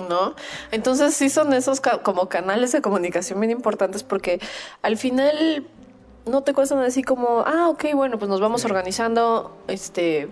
[0.08, 0.34] ¿No?
[0.70, 4.40] Entonces sí son esos como canales de comunicación bien importantes porque
[4.82, 5.66] al final
[6.26, 10.28] no te cuestan así como, ah, ok, bueno, pues nos vamos organizando, este,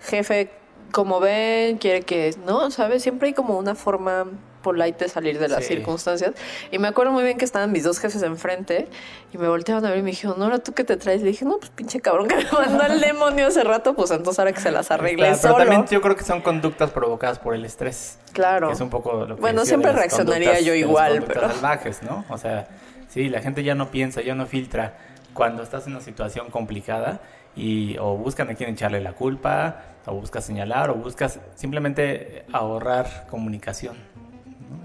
[0.00, 0.50] jefe,
[0.92, 2.70] como ven, quiere que, ¿no?
[2.70, 3.02] ¿Sabes?
[3.02, 4.26] Siempre hay como una forma
[4.62, 6.32] polite salir de las circunstancias.
[6.70, 8.88] Y me acuerdo muy bien que estaban mis dos jefes enfrente
[9.32, 11.22] y me volteaban a ver y me dijeron, no, ¿tú qué te traes?
[11.22, 14.38] Le dije, no, pues pinche cabrón que me mandó el demonio hace rato, pues entonces
[14.38, 17.64] ahora que se las arregle Pero también yo creo que son conductas provocadas por el
[17.64, 18.18] estrés.
[18.32, 18.70] Claro.
[18.70, 21.48] es un poco lo que Bueno, siempre reaccionaría yo igual, pero...
[21.48, 22.24] salvajes, ¿no?
[22.28, 22.68] O sea,
[23.08, 24.96] sí, la gente ya no piensa, ya no filtra
[25.34, 27.20] cuando estás en una situación complicada
[27.54, 33.26] y o buscan a quién echarle la culpa, o buscas señalar, o buscas simplemente ahorrar
[33.28, 33.96] comunicación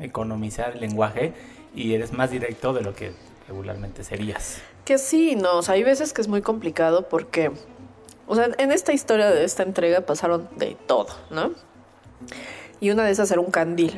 [0.01, 1.33] economizar el lenguaje
[1.75, 3.13] y eres más directo de lo que
[3.47, 4.61] regularmente serías.
[4.85, 7.51] Que sí, no, o sea, hay veces que es muy complicado porque,
[8.27, 11.51] o sea, en esta historia de esta entrega pasaron de todo, ¿no?
[12.79, 13.97] Y una de esas era un candil,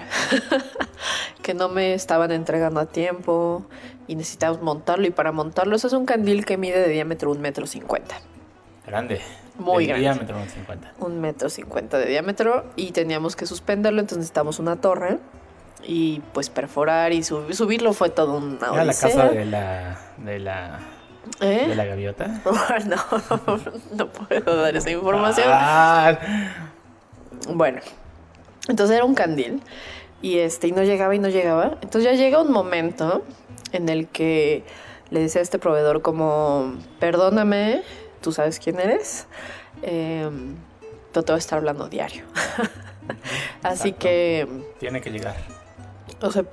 [1.41, 3.65] que no me estaban entregando a tiempo
[4.07, 5.07] y necesitábamos montarlo.
[5.07, 8.17] Y para montarlo, eso es un candil que mide de diámetro un metro cincuenta.
[8.85, 9.21] Grande.
[9.57, 10.01] Muy de grande.
[10.01, 10.93] diámetro un cincuenta.
[10.99, 15.17] Un metro cincuenta de diámetro y teníamos que suspenderlo, entonces necesitamos una torre
[15.87, 20.79] y pues perforar y subirlo fue todo una ¿Era la casa de la de la
[21.41, 21.65] ¿Eh?
[21.67, 22.27] de la gaviota?
[22.87, 22.97] no,
[23.93, 25.47] no puedo dar esa información.
[25.49, 26.17] Ah.
[27.49, 27.81] Bueno,
[28.67, 29.61] entonces era un candil
[30.21, 31.77] y este y no llegaba y no llegaba.
[31.81, 33.23] Entonces ya llega un momento
[33.71, 34.63] en el que
[35.09, 37.81] le dice a este proveedor como, perdóname,
[38.21, 39.27] tú sabes quién eres,
[39.81, 40.29] eh,
[41.11, 42.23] te voy a estar hablando diario.
[43.63, 44.47] Así que...
[44.79, 45.35] Tiene que llegar
[46.21, 46.45] o sea,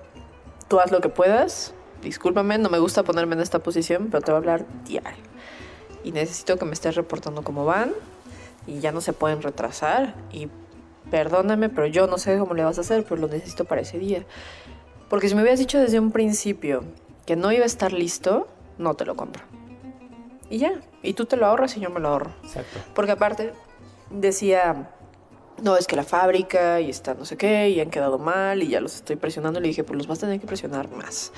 [0.68, 1.75] tú haz lo que puedas.
[2.03, 5.22] Discúlpame, no me gusta ponerme en esta posición, pero te voy a hablar diario.
[6.05, 7.92] Y necesito que me estés reportando cómo van.
[8.66, 10.14] Y ya no se pueden retrasar.
[10.33, 10.48] Y
[11.11, 13.98] perdóname, pero yo no sé cómo le vas a hacer, pero lo necesito para ese
[13.98, 14.25] día.
[15.09, 16.85] Porque si me hubieras dicho desde un principio
[17.27, 18.48] que no iba a estar listo,
[18.79, 19.44] no te lo compro.
[20.51, 20.72] y ya.
[21.03, 22.31] Y tú te lo ahorras y yo me lo ahorro.
[22.42, 22.79] Exacto.
[22.94, 23.53] Porque aparte
[24.11, 24.90] decía,
[25.61, 28.69] no, es que la fábrica y está no sé qué, y han quedado mal, y
[28.69, 29.61] ya los estoy presionando.
[29.61, 31.33] Le dije, pues los vas a tener que presionar más.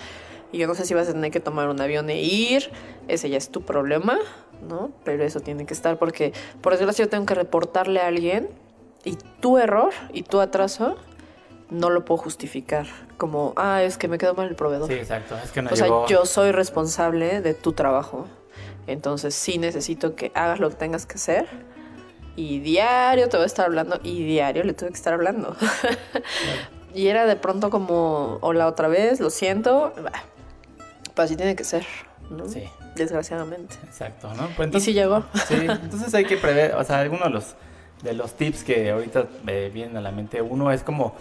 [0.52, 2.70] Y yo no sé si vas a tener que tomar un avión e ir,
[3.08, 4.18] ese ya es tu problema,
[4.68, 4.92] ¿no?
[5.04, 8.48] Pero eso tiene que estar porque, por desgracia, yo tengo que reportarle a alguien
[9.04, 10.96] y tu error y tu atraso
[11.70, 12.86] no lo puedo justificar.
[13.16, 14.88] Como, ah, es que me quedó mal el proveedor.
[14.88, 15.36] Sí, exacto.
[15.42, 18.26] Es que no o sea, yo soy responsable de tu trabajo.
[18.86, 21.48] Entonces sí necesito que hagas lo que tengas que hacer.
[22.36, 24.00] Y diario te voy a estar hablando.
[24.02, 25.56] Y diario le tuve que estar hablando.
[26.94, 29.92] y era de pronto como, hola otra vez, lo siento.
[30.02, 30.12] Bah,
[31.14, 31.86] Pues así tiene que ser,
[32.30, 32.48] ¿no?
[32.48, 32.64] Sí.
[32.96, 33.74] Desgraciadamente.
[33.84, 34.48] Exacto, ¿no?
[34.56, 35.24] Pues y sí llegó.
[35.48, 37.54] Sí, entonces hay que prever, o sea, algunos de los,
[38.02, 41.14] de los tips que ahorita me vienen a la mente, uno es como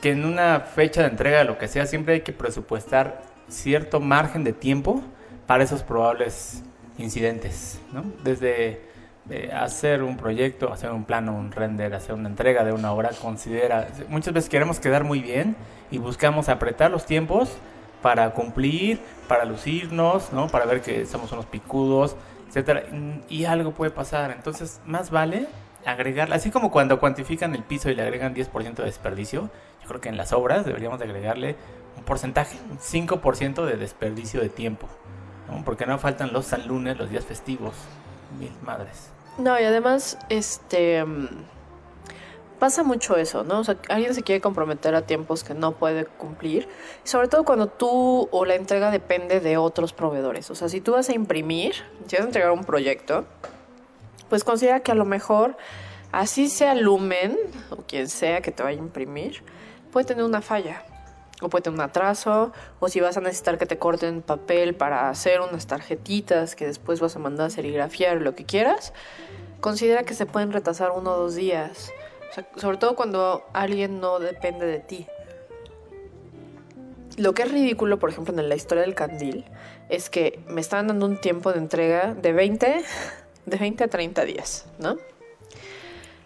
[0.00, 4.42] que en una fecha de entrega, lo que sea, siempre hay que presupuestar cierto margen
[4.42, 5.02] de tiempo
[5.46, 6.62] para esos probables
[6.98, 8.04] incidentes, ¿no?
[8.24, 8.89] Desde
[9.30, 13.10] eh, hacer un proyecto, hacer un plano, un render, hacer una entrega de una hora,
[13.22, 15.54] considera, muchas veces queremos quedar muy bien
[15.90, 17.56] y buscamos apretar los tiempos
[18.02, 20.48] para cumplir, para lucirnos, ¿no?
[20.48, 22.16] Para ver que somos unos picudos,
[22.48, 22.82] etcétera.
[23.28, 24.32] Y algo puede pasar.
[24.32, 25.46] Entonces, más vale
[25.86, 29.50] agregar, así como cuando cuantifican el piso y le agregan 10% de desperdicio,
[29.82, 31.56] yo creo que en las obras deberíamos de agregarle
[31.96, 34.88] un porcentaje, un 5% de desperdicio de tiempo,
[35.48, 35.64] ¿no?
[35.64, 37.74] Porque no faltan los Lunes, los días festivos,
[38.38, 39.10] mil madres.
[39.40, 41.04] No, y además, este.
[41.04, 41.28] mm,
[42.60, 43.60] Pasa mucho eso, ¿no?
[43.60, 46.68] O sea, alguien se quiere comprometer a tiempos que no puede cumplir.
[47.04, 50.50] Sobre todo cuando tú o la entrega depende de otros proveedores.
[50.50, 51.76] O sea, si tú vas a imprimir,
[52.06, 53.24] si vas a entregar un proyecto,
[54.28, 55.56] pues considera que a lo mejor,
[56.12, 57.34] así sea Lumen
[57.70, 59.42] o quien sea que te vaya a imprimir,
[59.90, 60.82] puede tener una falla.
[61.40, 65.08] O puede tener un atraso, o si vas a necesitar que te corten papel para
[65.08, 68.92] hacer unas tarjetitas que después vas a mandar a serigrafiar, lo que quieras,
[69.60, 71.92] considera que se pueden retrasar uno o dos días.
[72.30, 75.06] O sea, sobre todo cuando alguien no depende de ti.
[77.16, 79.44] Lo que es ridículo, por ejemplo, en la historia del candil,
[79.88, 82.82] es que me estaban dando un tiempo de entrega de 20,
[83.46, 84.90] de 20 a 30 días, ¿no?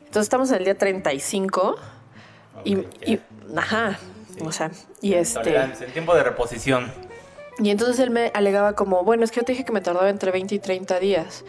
[0.00, 1.76] Entonces estamos en el día 35
[2.64, 3.20] y, Ok, y- ya.
[3.56, 3.98] ajá,
[4.44, 4.70] o sea,
[5.00, 5.56] y este...
[5.56, 6.92] El tiempo de reposición.
[7.58, 10.10] Y entonces él me alegaba como, bueno, es que yo te dije que me tardaba
[10.10, 11.44] entre 20 y 30 días.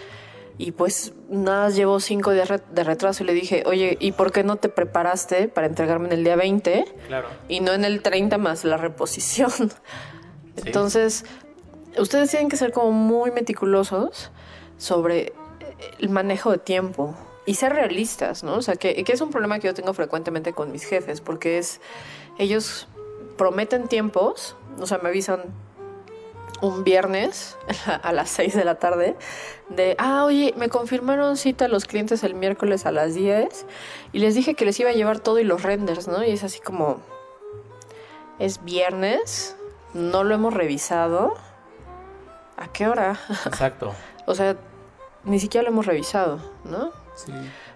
[0.58, 4.44] Y pues nada, llevo 5 días de retraso y le dije, oye, ¿y por qué
[4.44, 7.28] no te preparaste para entregarme en el día 20 Claro.
[7.50, 9.52] y no en el 30 más la reposición?
[10.56, 11.26] Entonces,
[11.98, 14.32] ustedes tienen que ser como muy meticulosos
[14.78, 15.34] sobre
[16.00, 17.16] el manejo de tiempo
[17.46, 18.56] y ser realistas, ¿no?
[18.56, 21.58] O sea, que, que es un problema que yo tengo frecuentemente con mis jefes, porque
[21.58, 21.82] es,
[22.38, 22.88] ellos
[23.38, 25.44] prometen tiempos, o sea, me avisan
[26.62, 27.58] un viernes
[28.04, 29.16] a las 6 de la tarde
[29.70, 33.66] de, ah, oye, me confirmaron cita a los clientes el miércoles a las 10
[34.14, 36.24] y les dije que les iba a llevar todo y los renders, ¿no?
[36.24, 37.00] Y es así como,
[38.40, 39.56] es viernes,
[39.94, 41.36] no lo hemos revisado,
[42.58, 43.20] ¿a qué hora?
[43.46, 43.94] Exacto.
[44.26, 44.56] o sea,
[45.24, 46.92] ni siquiera lo hemos revisado, ¿no?
[47.16, 47.32] Sí.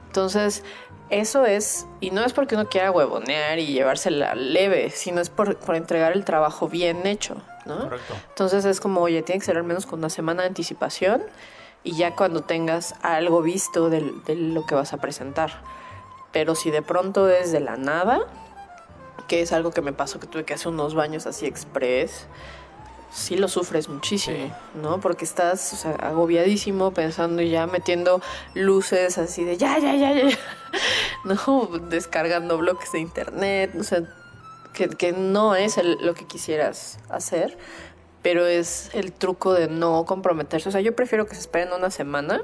[0.05, 0.63] Entonces,
[1.09, 5.57] eso es, y no es porque uno quiera huevonear y llevársela leve, sino es por,
[5.57, 7.83] por entregar el trabajo bien hecho, ¿no?
[7.83, 8.13] Correcto.
[8.29, 11.23] Entonces es como, oye, tiene que ser al menos con una semana de anticipación
[11.83, 15.61] y ya cuando tengas algo visto de, lo que vas a presentar.
[16.31, 18.21] Pero si de pronto es de la nada,
[19.27, 22.27] que es algo que me pasó que tuve que hacer unos baños así express,
[23.11, 24.51] sí lo sufres muchísimo, Sí.
[24.81, 24.99] ¿no?
[24.99, 28.21] Porque estás o sea, agobiadísimo pensando y ya metiendo
[28.53, 30.37] luces así de ya, ya, ya, ya,
[31.23, 31.67] ¿no?
[31.89, 34.03] Descargando bloques de internet, o sea,
[34.73, 37.57] que, no es lo que quisieras hacer,
[38.21, 40.69] pero es el truco de no comprometerse.
[40.69, 42.41] O sea, yo prefiero que se esperen una semana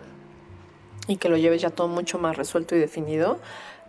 [1.08, 3.40] y que lo lleves ya todo mucho más resuelto y definido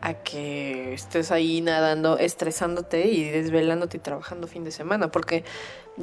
[0.00, 5.44] a que estés ahí nadando, estresándote y desvelándote y trabajando fin de semana, porque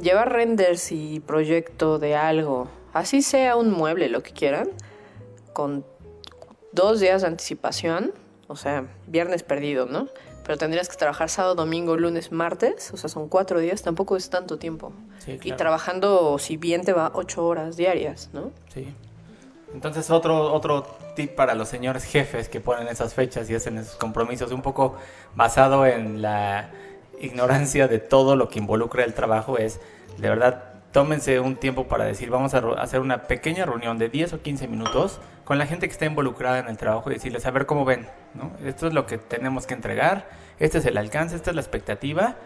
[0.00, 4.68] llevar renders y proyecto de algo, así sea un mueble, lo que quieran,
[5.52, 5.84] con
[6.72, 8.12] dos días de anticipación,
[8.48, 10.08] o sea, viernes perdido, ¿no?
[10.44, 14.28] Pero tendrías que trabajar sábado, domingo, lunes, martes, o sea, son cuatro días, tampoco es
[14.30, 14.92] tanto tiempo.
[15.18, 18.52] Sí, Y trabajando, si bien te va, ocho horas diarias, ¿no?
[18.72, 18.94] Sí.
[19.72, 20.86] Entonces otro, otro
[21.16, 24.96] tip para los señores jefes que ponen esas fechas y hacen esos compromisos, un poco
[25.34, 26.70] basado en la
[27.20, 29.80] ignorancia de todo lo que involucra el trabajo, es
[30.18, 34.34] de verdad tómense un tiempo para decir vamos a hacer una pequeña reunión de 10
[34.34, 37.50] o 15 minutos con la gente que está involucrada en el trabajo y decirles a
[37.50, 38.52] ver cómo ven, ¿no?
[38.64, 40.30] Esto es lo que tenemos que entregar,
[40.60, 42.36] este es el alcance, esta es la expectativa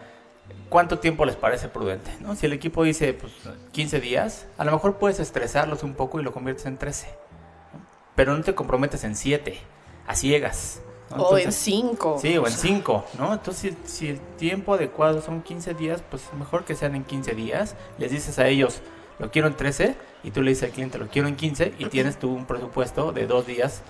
[0.69, 2.35] cuánto tiempo les parece prudente, ¿no?
[2.35, 3.33] Si el equipo dice, pues,
[3.71, 7.05] 15 días, a lo mejor puedes estresarlos un poco y lo conviertes en 13.
[7.05, 7.85] ¿no?
[8.15, 9.59] Pero no te comprometes en 7,
[10.07, 10.81] a ciegas.
[11.15, 11.23] ¿No?
[11.23, 12.17] o en Entonces- cinco.
[12.21, 13.33] Sí, o en sea, 5, ¿no?
[13.33, 17.33] Entonces, si, si el tiempo adecuado son 15 días, pues mejor que sean en 15
[17.33, 17.75] días.
[17.97, 18.81] Les dices a ellos,
[19.19, 21.85] lo quiero en 13, y tú le dices al cliente, lo quiero en 15, y
[21.85, 23.81] tienes tú un presupuesto de dos días,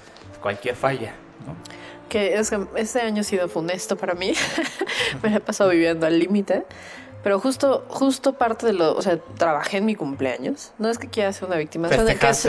[0.41, 1.13] cualquier falla,
[1.45, 1.55] ¿no?
[2.09, 4.34] Que es que este año ha sido funesto para mí.
[5.22, 6.65] Me he pasado viviendo al límite.
[7.22, 10.72] Pero justo, justo parte de lo, o sea, trabajé en mi cumpleaños.
[10.80, 11.97] No es que quiera ser una víctima, que,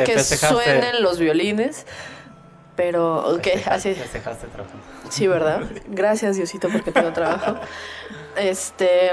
[0.05, 1.87] que suenen los violines.
[2.81, 3.95] Pero, ok, Festeja- así.
[3.95, 4.83] Festejaste trabajando.
[5.11, 5.63] Sí, ¿verdad?
[5.89, 7.57] Gracias, Diosito, porque tengo trabajo.
[8.37, 9.11] Este,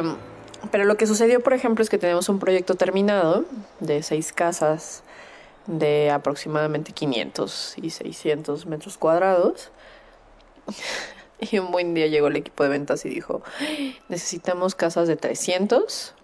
[0.72, 3.44] pero lo que sucedió, por ejemplo, es que tenemos un proyecto terminado
[3.82, 5.04] de seis casas
[5.66, 9.72] de aproximadamente 500 y 600 metros cuadrados.
[11.40, 13.44] Y un buen día llegó el equipo de ventas y dijo,
[14.10, 16.16] necesitamos casas de 300,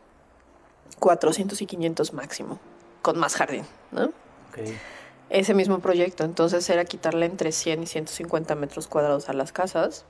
[0.97, 2.59] 400 y 500 máximo,
[3.03, 4.05] con más jardín, ¿no?
[4.05, 4.57] Ok.
[5.34, 6.23] Ese mismo proyecto.
[6.23, 10.05] Entonces era quitarle entre 100 y 150 metros cuadrados a las casas.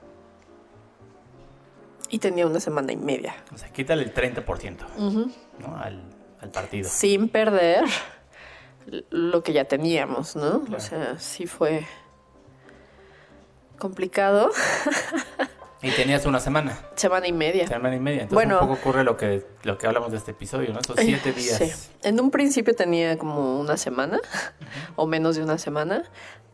[2.10, 3.34] Y tenía una semana y media.
[3.52, 5.32] O sea, quítale el 30%, Ujú.
[5.58, 5.76] ¿no?
[5.78, 6.02] Al,
[6.40, 6.88] al partido.
[6.88, 7.84] Sin perder
[9.10, 10.60] lo que ya teníamos, ¿no?
[10.60, 10.76] Claro.
[10.76, 11.86] O sea, sí fue
[13.78, 14.50] complicado.
[15.84, 17.66] Y tenías una semana, Semana y media.
[17.68, 18.22] semana y media.
[18.22, 18.60] Entonces Bueno.
[18.60, 20.80] un poco ocurre lo que, lo que hablamos de este episodio, ¿no?
[20.80, 21.58] Esos siete días.
[21.58, 21.72] Sí.
[22.02, 24.20] En un principio tenía como una semana
[24.96, 26.04] o menos de una semana,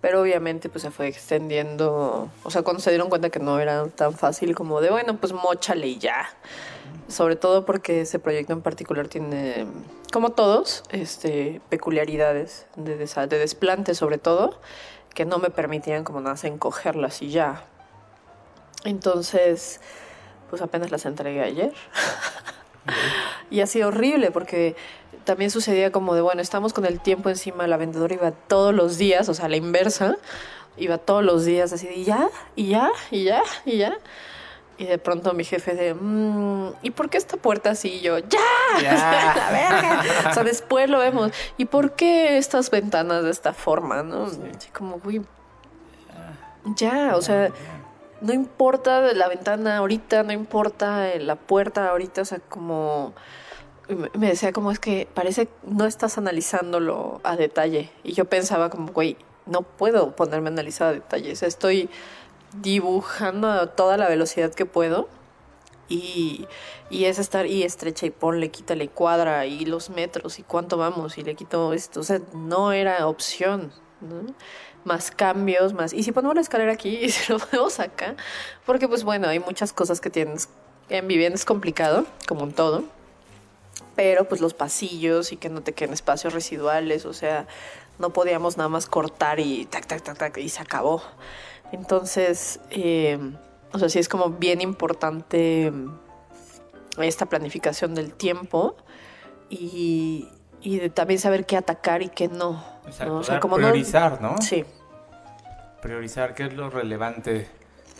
[0.00, 3.86] pero obviamente pues se fue extendiendo, o sea, cuando se dieron cuenta que no era
[3.88, 6.28] tan fácil como de, bueno, pues mochale y ya.
[7.08, 9.66] Sobre todo porque ese proyecto en particular tiene,
[10.12, 14.60] como todos, este, peculiaridades de, de desplante sobre todo,
[15.14, 17.64] que no me permitían como nada encogerlas y ya.
[18.84, 19.80] Entonces,
[20.48, 21.72] pues apenas las entregué ayer.
[23.50, 24.74] Y ha sido horrible porque
[25.24, 28.96] también sucedía como de, bueno, estamos con el tiempo encima, la vendedora iba todos los
[28.96, 30.16] días, o sea, la inversa,
[30.76, 33.98] iba todos los días así de, y ya, y ya, y ya, y ya.
[34.78, 37.96] Y de pronto mi jefe de, "Mm, ¿y por qué esta puerta así?
[37.96, 38.38] Y yo, ¡ya!
[38.82, 40.30] ¡La verga!
[40.30, 41.32] O sea, después lo vemos.
[41.58, 44.24] ¿Y por qué estas ventanas de esta forma, no?
[44.24, 45.20] Así como, güey,
[46.76, 47.50] ya, o sea,
[48.20, 53.14] no importa la ventana ahorita, no importa la puerta ahorita, o sea, como
[53.88, 58.70] me- me decía como es que parece no estás analizándolo a detalle y yo pensaba
[58.70, 59.16] como, güey,
[59.46, 61.88] no puedo ponerme a analizar a detalle, o sea, estoy
[62.62, 65.08] dibujando a toda la velocidad que puedo
[65.88, 66.46] y,
[66.88, 71.18] y es estar y estrecha y ponle, quítale cuadra y los metros y cuánto vamos
[71.18, 74.32] y le quito esto, o sea, no era opción, ¿no?
[74.84, 75.92] Más cambios, más...
[75.92, 78.16] Y si ponemos la escalera aquí y si lo ponemos acá,
[78.66, 80.48] porque pues bueno, hay muchas cosas que tienes
[80.90, 82.84] en vivienda es complicado, como en todo,
[83.94, 87.46] pero pues los pasillos y que no te queden espacios residuales, o sea,
[87.98, 91.02] no podíamos nada más cortar y tac, tac, tac, tac, y se acabó.
[91.70, 93.18] Entonces, eh,
[93.72, 95.72] o sea, sí es como bien importante
[96.98, 98.76] esta planificación del tiempo
[99.48, 100.28] y,
[100.62, 102.62] y de también saber qué atacar y qué no.
[102.86, 103.18] Exacto, ¿no?
[103.20, 104.40] O sea, como priorizar, ¿no?
[104.42, 104.64] Sí,
[105.82, 107.48] Priorizar qué es lo relevante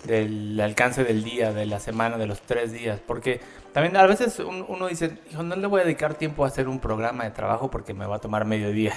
[0.04, 3.00] del alcance del día, de la semana, de los tres días.
[3.06, 3.40] Porque
[3.72, 6.68] también a veces un- uno dice, hijo, no le voy a dedicar tiempo a hacer
[6.68, 8.92] un programa de trabajo porque me va a tomar medio día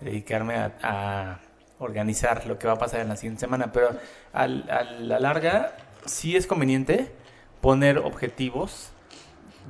[0.00, 1.40] dedicarme a, a
[1.78, 3.72] organizar lo que va a pasar en la siguiente semana.
[3.72, 3.90] Pero
[4.32, 5.76] al- a la larga
[6.06, 7.12] sí es conveniente
[7.60, 8.90] poner objetivos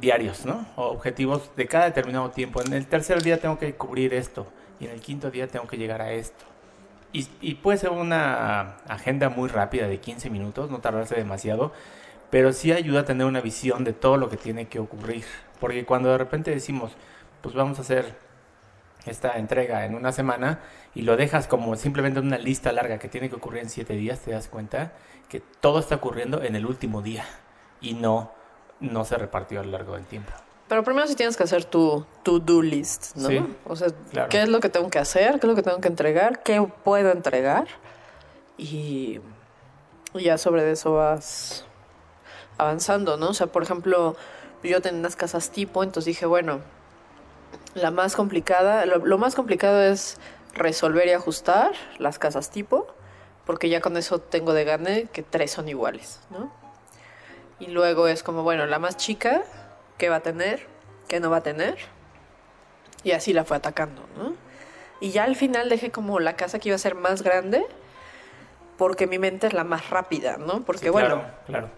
[0.00, 0.66] diarios, ¿no?
[0.76, 2.62] O objetivos de cada determinado tiempo.
[2.62, 4.46] En el tercer día tengo que cubrir esto
[4.80, 6.44] y en el quinto día tengo que llegar a esto.
[7.12, 11.72] Y, y puede ser una agenda muy rápida de 15 minutos, no tardarse demasiado,
[12.30, 15.24] pero sí ayuda a tener una visión de todo lo que tiene que ocurrir.
[15.60, 16.92] Porque cuando de repente decimos,
[17.40, 18.16] pues vamos a hacer
[19.06, 20.60] esta entrega en una semana
[20.94, 24.20] y lo dejas como simplemente una lista larga que tiene que ocurrir en 7 días,
[24.20, 24.92] te das cuenta
[25.28, 27.24] que todo está ocurriendo en el último día
[27.80, 28.32] y no,
[28.90, 30.32] no se repartió a lo largo del tiempo.
[30.68, 33.28] pero primero sí tienes que hacer tu to-do list, ¿no?
[33.28, 34.28] Sí, o sea, claro.
[34.28, 36.66] qué es lo que tengo que hacer, qué es lo que tengo que entregar, qué
[36.82, 37.66] puedo entregar
[38.56, 39.20] y,
[40.14, 41.64] ya sobre eso vas
[42.56, 43.30] avanzando, ¿no?
[43.30, 44.16] O sea, por ejemplo,
[44.62, 46.60] yo tenía unas casas tipo, entonces dije, bueno,
[47.74, 50.18] la más complicada, lo, lo más complicado es
[50.54, 52.86] resolver y ajustar las casas tipo,
[53.44, 56.50] porque ya con eso tengo de gane que tres son iguales, ¿no?
[57.66, 59.42] Y luego es como, bueno, la más chica,
[59.96, 60.66] ¿qué va a tener?
[61.08, 61.78] ¿Qué no va a tener?
[63.02, 64.34] Y así la fue atacando, ¿no?
[65.00, 67.64] Y ya al final dejé como la casa que iba a ser más grande,
[68.76, 70.62] porque mi mente es la más rápida, ¿no?
[70.64, 71.70] Porque Sí, bueno, claro, claro.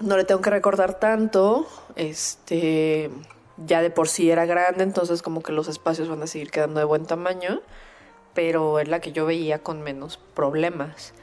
[0.00, 3.10] no le tengo que recordar tanto, este,
[3.56, 6.78] ya de por sí era grande, entonces como que los espacios van a seguir quedando
[6.80, 7.60] de buen tamaño,
[8.34, 11.14] pero es la que yo veía con menos problemas.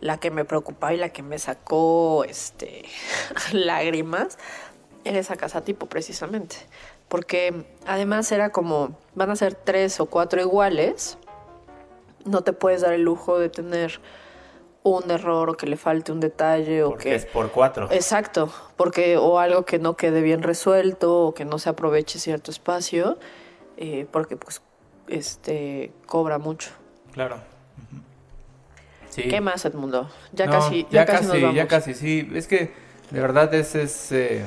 [0.00, 2.84] La que me preocupaba y la que me sacó este
[3.52, 4.38] lágrimas
[5.04, 6.56] era esa casa tipo precisamente,
[7.08, 11.18] porque además era como van a ser tres o cuatro iguales,
[12.24, 14.00] no te puedes dar el lujo de tener
[14.82, 17.88] un error o que le falte un detalle o Porque que es por cuatro.
[17.90, 22.50] Exacto, porque o algo que no quede bien resuelto o que no se aproveche cierto
[22.50, 23.18] espacio,
[23.76, 24.62] eh, porque pues
[25.08, 26.70] este cobra mucho.
[27.12, 27.38] Claro.
[29.10, 29.22] Sí.
[29.24, 30.08] ¿Qué más, Edmundo?
[30.32, 31.54] Ya No, casi, ya, casi, nos vamos.
[31.56, 32.30] ya casi, sí.
[32.34, 32.72] Es que
[33.10, 34.44] de verdad es, es, eh,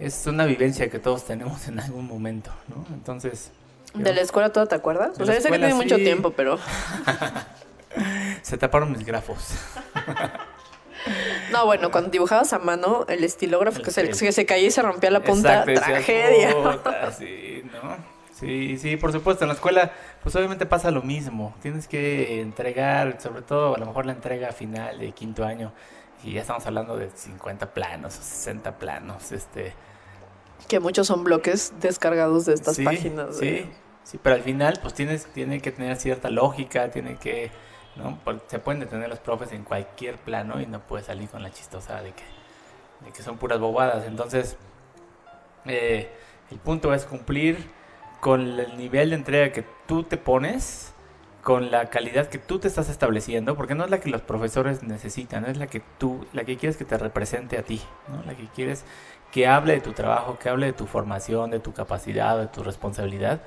[0.00, 2.84] es una vivencia que todos tenemos en algún momento, ¿no?
[2.94, 3.50] Entonces,
[3.94, 5.16] ¿De la escuela toda te acuerdas?
[5.16, 6.58] De O sea, yo sé que tiene mucho tiempo, pero...
[8.42, 9.38] se taparon mis grafos.
[11.52, 14.70] No, bueno, cuando dibujabas a mano, el estilógrafo El que, se, que se caía y
[14.70, 16.54] se rompía la punta, Exacto, tragedia.
[16.54, 17.96] "Puta", sí, ¿no?
[18.34, 21.54] Sí, sí, por supuesto, en la escuela, pues obviamente pasa lo mismo.
[21.62, 25.72] Tienes que entregar, sobre todo a lo mejor la entrega final de quinto año,
[26.24, 29.72] y ya estamos hablando de 50 planos o 60 planos, este...
[30.66, 33.38] Que muchos son bloques descargados de estas sí, páginas.
[33.38, 33.70] de- Sí,
[34.02, 37.52] sí, pero al final, pues tienes, tiene que tener cierta lógica, tiene que,
[37.96, 38.18] ¿no?
[38.24, 41.52] Porque se pueden detener los profes en cualquier plano y no puedes salir con la
[41.52, 42.24] chistosa de que,
[43.04, 44.06] de que son puras bobadas.
[44.06, 44.56] Entonces,
[45.66, 46.10] eh,
[46.50, 47.58] el punto es cumplir
[48.24, 50.94] con el nivel de entrega que tú te pones,
[51.42, 54.82] con la calidad que tú te estás estableciendo, porque no es la que los profesores
[54.82, 58.22] necesitan, es la que tú, la que quieres que te represente a ti, ¿no?
[58.24, 58.86] La que quieres
[59.30, 62.62] que hable de tu trabajo, que hable de tu formación, de tu capacidad, de tu
[62.62, 63.42] responsabilidad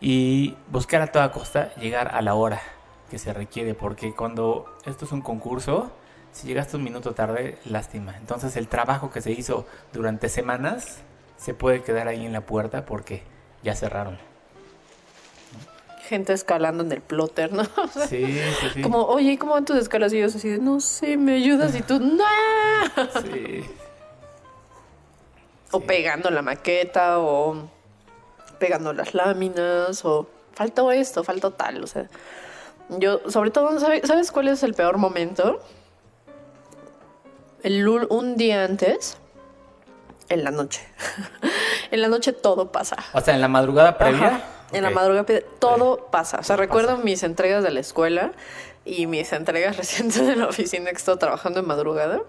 [0.00, 2.62] y buscar a toda costa llegar a la hora
[3.10, 5.92] que se requiere, porque cuando esto es un concurso,
[6.32, 8.16] si llegaste un minuto tarde, lástima.
[8.16, 11.02] Entonces el trabajo que se hizo durante semanas
[11.36, 14.18] se puede quedar ahí en la puerta porque ya cerraron.
[16.08, 17.62] Gente escalando en el plotter, ¿no?
[17.76, 18.24] O sea, Sí,
[18.60, 18.82] sí, sí.
[18.82, 20.12] Como, oye, ¿y cómo van tus escalas?
[20.12, 21.74] Y ellos así de, no sé, ¿me ayudas?
[21.74, 22.24] Y tú, ¡no!
[23.22, 23.64] Sí.
[25.70, 25.84] O Sí.
[25.86, 27.68] pegando la maqueta, o
[28.58, 31.84] pegando las láminas, o faltó esto, faltó tal.
[31.84, 32.08] O sea,
[32.88, 35.60] yo, sobre todo, ¿sabe- ¿sabes cuál es el peor momento?
[37.62, 39.18] El, un día antes,
[40.28, 40.80] en la noche.
[41.90, 42.96] en la noche todo pasa.
[43.12, 44.26] O sea, en la madrugada previa.
[44.28, 44.40] Ajá.
[44.72, 46.38] En la madrugada pe- todo pasa.
[46.40, 47.02] O sea, Todo recuerdo pasa.
[47.04, 48.32] mis entregas de la escuela
[48.84, 52.20] y mis entregas recientes de la oficina que he estado trabajando en madrugada.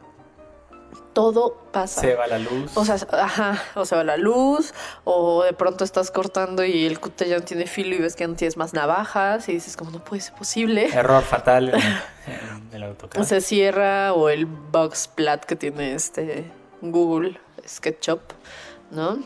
[1.14, 2.02] Todo pasa.
[2.02, 2.72] Se va la luz.
[2.78, 4.74] O sea, ajá, o se va la luz,
[5.04, 8.26] o de pronto estás cortando y el cute ya no tiene filo y ves que
[8.28, 10.86] no tienes más navajas y dices como no puede ser posible.
[10.94, 11.76] Error fatal en,
[12.72, 13.20] en el AutoCAD.
[13.22, 16.50] O se cierra o el Boxplat que tiene este
[16.82, 17.38] Google
[17.68, 18.22] SketchUp,
[18.92, 19.20] ¿no?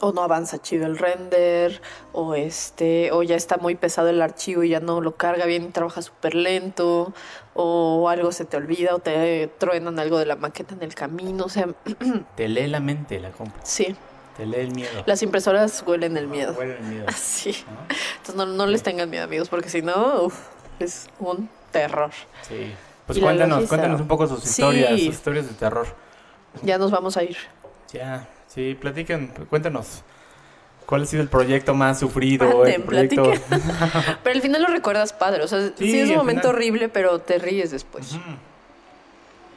[0.00, 1.80] O no avanza chido el render,
[2.12, 5.62] o este, o ya está muy pesado el archivo y ya no lo carga bien
[5.64, 7.12] y trabaja súper lento,
[7.54, 11.44] o algo se te olvida, o te truenan algo de la maqueta en el camino,
[11.44, 11.68] o sea,
[12.36, 13.60] Te lee la mente la compra.
[13.64, 13.94] sí,
[14.36, 15.04] Te lee el miedo.
[15.06, 16.52] las impresoras huelen el miedo.
[16.58, 17.06] Huele el miedo.
[17.14, 17.78] Sí, ¿no?
[18.16, 20.36] entonces no, no les tengan miedo amigos, porque si no, uf,
[20.80, 22.10] es un terror.
[22.48, 22.72] Sí.
[23.06, 24.48] Pues cuéntanos, cuéntanos un poco sus Sí.
[24.62, 25.86] historias, sus historias de terror.
[26.62, 27.36] Ya nos vamos a ir.
[27.96, 30.02] Ya, sí, platiquen, cuéntanos.
[30.86, 32.64] ¿Cuál ha sido el proyecto más sufrido?
[32.64, 33.32] El proyecto...
[34.22, 36.54] Pero al final lo recuerdas padre, o sea, sí, Sí, es un momento final.
[36.56, 38.16] horrible, pero te ríes después,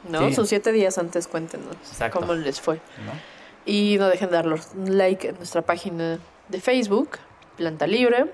[0.08, 0.28] ¿no?
[0.28, 0.34] Sí.
[0.34, 2.18] Sus siete días antes cuéntenos Exacto.
[2.18, 2.76] cómo les fue.
[2.76, 3.12] ¿no?
[3.64, 6.18] Y no dejen de darlos like en nuestra página
[6.48, 7.18] de Facebook,
[7.56, 8.26] Planta Libre.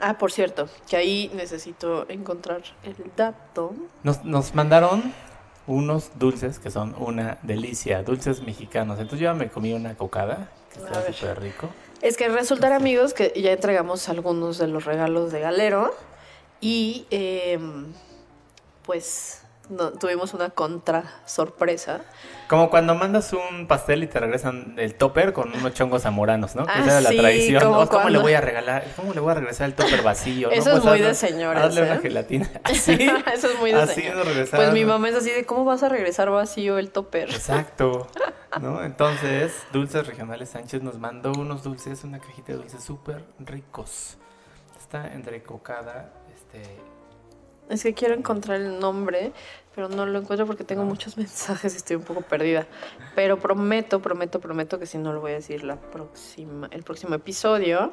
[0.00, 3.74] Ah, por cierto, que ahí necesito encontrar el dato.
[4.02, 5.12] Nos, nos mandaron
[5.70, 8.98] unos dulces que son una delicia, dulces mexicanos.
[8.98, 11.68] Entonces yo ya me comí una cocada, que está súper rico.
[12.02, 15.94] Es que resultar amigos que ya entregamos algunos de los regalos de Galero
[16.60, 17.86] y em,
[18.84, 19.39] pues
[19.70, 22.02] no, tuvimos una contra sorpresa.
[22.48, 26.64] Como cuando mandas un pastel y te regresan el topper con unos chongos zamoranos, ¿no?
[26.68, 27.62] Ah, esa era la sí, tradición.
[27.62, 27.88] como ¿no?
[27.88, 28.84] ¿Cómo le voy a regalar?
[28.96, 30.48] ¿Cómo le voy a regresar el topper vacío?
[30.48, 30.54] no?
[30.54, 32.00] Eso es Pues muy de señores, Hazle una ¿eh?
[32.00, 32.50] gelatina.
[32.64, 32.92] Así.
[33.32, 34.26] Eso es muy de Así señor.
[34.50, 37.30] Pues mi mamá es así de cómo vas a regresar vacío el topper.
[37.30, 38.08] Exacto.
[38.60, 38.82] ¿No?
[38.82, 44.18] Entonces, Dulces Regionales Sánchez nos mandó unos dulces, una cajita de dulces súper ricos.
[44.78, 46.62] Está entrecocada, este...
[47.70, 49.32] Es que quiero encontrar el nombre,
[49.74, 52.66] pero no lo encuentro porque tengo muchos mensajes y estoy un poco perdida.
[53.14, 57.14] Pero prometo, prometo, prometo que si no lo voy a decir la próxima, el próximo
[57.14, 57.92] episodio.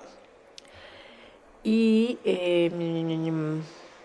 [1.64, 2.72] Y eh,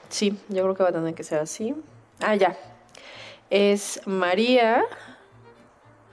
[0.08, 1.74] sí, yo creo que va a tener que ser así.
[2.20, 2.56] Ah, ya.
[3.50, 4.84] Es María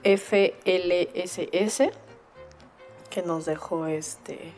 [0.02, 1.82] FLSS,
[3.10, 4.52] que nos dejó este,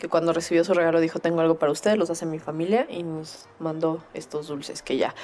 [0.00, 3.02] que cuando recibió su regalo dijo, tengo algo para ustedes, los hace mi familia, y
[3.02, 5.14] nos mandó estos dulces que ya,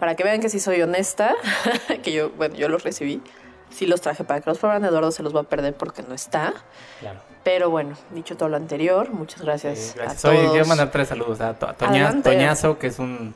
[0.00, 1.34] para que vean que sí soy honesta,
[2.02, 3.22] que yo, bueno, yo los recibí,
[3.70, 6.12] sí los traje para que los probaran, Eduardo se los va a perder porque no
[6.14, 6.52] está.
[7.00, 7.20] Claro.
[7.44, 10.24] Pero bueno, dicho todo lo anterior, muchas gracias, Sí, gracias.
[10.24, 10.50] a todos.
[10.50, 12.20] quiero mandar tres saludos a, To- a Toña-.
[12.20, 13.32] Toñazo, que es un,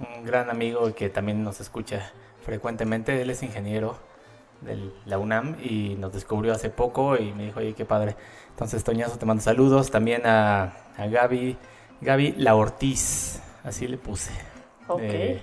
[0.00, 2.10] un gran amigo y que también nos escucha
[2.44, 3.22] frecuentemente.
[3.22, 3.96] Él es ingeniero
[4.64, 8.16] de la UNAM y nos descubrió hace poco y me dijo, oye, qué padre.
[8.50, 9.90] Entonces, Toñazo, te mando saludos.
[9.90, 11.56] También a, a Gaby,
[12.00, 14.30] Gaby La Ortiz, así le puse.
[14.88, 15.00] Ok.
[15.02, 15.42] Eh,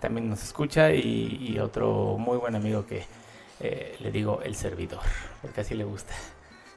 [0.00, 3.04] también nos escucha y, y otro muy buen amigo que
[3.60, 5.00] eh, le digo el servidor,
[5.42, 6.12] porque así le gusta.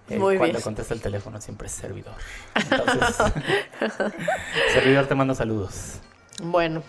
[0.10, 0.64] Eh, Muy cuando bien.
[0.64, 2.16] contesta el teléfono siempre es servidor.
[2.56, 3.16] Entonces,
[4.74, 6.00] servidor te mando saludos.
[6.42, 6.82] Bueno,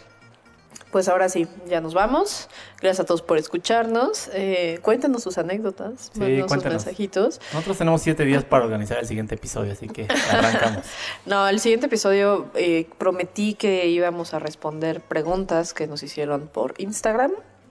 [0.91, 2.49] pues ahora sí, ya nos vamos.
[2.81, 4.29] Gracias a todos por escucharnos.
[4.33, 6.85] Eh, cuéntenos sus anécdotas, Sí, mándenos sus cuéntenos.
[6.85, 7.41] mensajitos.
[7.53, 10.85] Nosotros tenemos siete días para organizar el siguiente episodio, así que arrancamos.
[11.27, 16.75] No, el siguiente episodio eh, prometí que íbamos a responder preguntas que nos hicieron por
[16.79, 17.31] Instagram.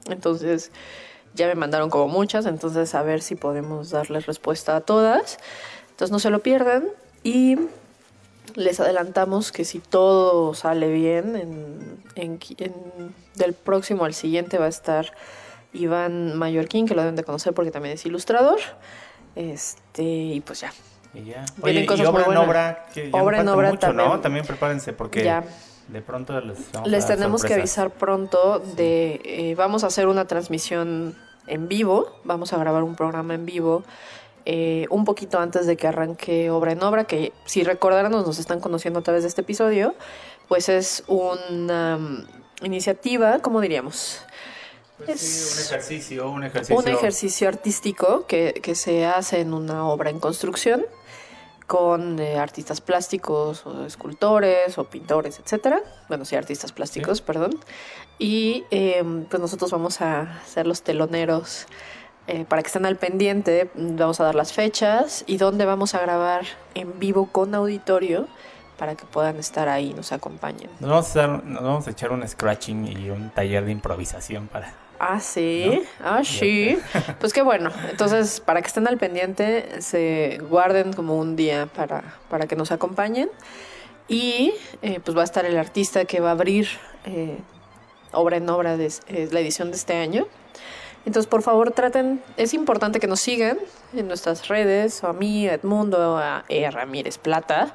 [0.09, 0.71] Entonces
[1.33, 5.37] ya me mandaron como muchas, entonces a ver si podemos darles respuesta a todas.
[5.91, 6.85] Entonces no se lo pierdan
[7.23, 7.57] y
[8.55, 14.57] les adelantamos que si todo sale bien, en, en qui- en- del próximo al siguiente
[14.57, 15.13] va a estar
[15.73, 18.59] Iván Mallorquín, que lo deben de conocer porque también es ilustrador.
[19.35, 20.71] Este, y pues ya,
[21.13, 21.45] Y ya.
[21.65, 24.09] Y cosas obra muy en obra, que Obra no en obra mucho, también.
[24.09, 24.19] ¿no?
[24.19, 25.43] También prepárense porque Ya.
[25.87, 29.87] de pronto les vamos Les a dar tenemos que avisar pronto de eh, vamos a
[29.87, 31.15] hacer una transmisión
[31.47, 33.83] en vivo, vamos a grabar un programa en vivo
[34.45, 38.59] eh, un poquito antes de que arranque obra en obra, que si recordaron nos están
[38.59, 39.93] conociendo a través de este episodio,
[40.47, 42.27] pues es una mm,
[42.63, 44.19] iniciativa, ¿cómo diríamos?
[45.05, 46.75] Pues sí, es- un ejercicio, un ejercicio.
[46.77, 50.85] Un ejercicio artístico que, que se hace en una obra en construcción
[51.67, 55.79] con eh, artistas plásticos o escultores o pintores, etcétera.
[56.07, 57.51] Bueno, sí, artistas plásticos, perdón.
[58.17, 61.67] Y eh, pues nosotros vamos a ser los teloneros
[62.29, 63.69] eh, para que estén al pendiente.
[63.75, 68.27] Vamos a dar las fechas y dónde vamos a grabar en vivo con auditorio
[68.77, 70.69] para que puedan estar ahí y nos acompañen.
[70.79, 74.47] Nos vamos, a dar- nos vamos a echar un scratching y un taller de improvisación
[74.47, 74.73] para...
[75.01, 75.81] Ah, sí.
[76.03, 76.77] Ah, sí.
[77.21, 77.71] Pues qué bueno.
[77.89, 82.71] Entonces, para que estén al pendiente, se guarden como un día para, para que nos
[82.73, 83.29] acompañen.
[84.09, 86.67] Y eh, pues va a estar el artista que va a abrir
[87.05, 87.37] eh,
[88.11, 88.91] obra en obra de
[89.31, 90.25] la edición de este año.
[91.05, 93.57] Entonces, por favor, traten, es importante que nos sigan
[93.93, 96.69] en nuestras redes, o a mí, a Edmundo, a E.
[96.69, 97.73] Ramírez Plata,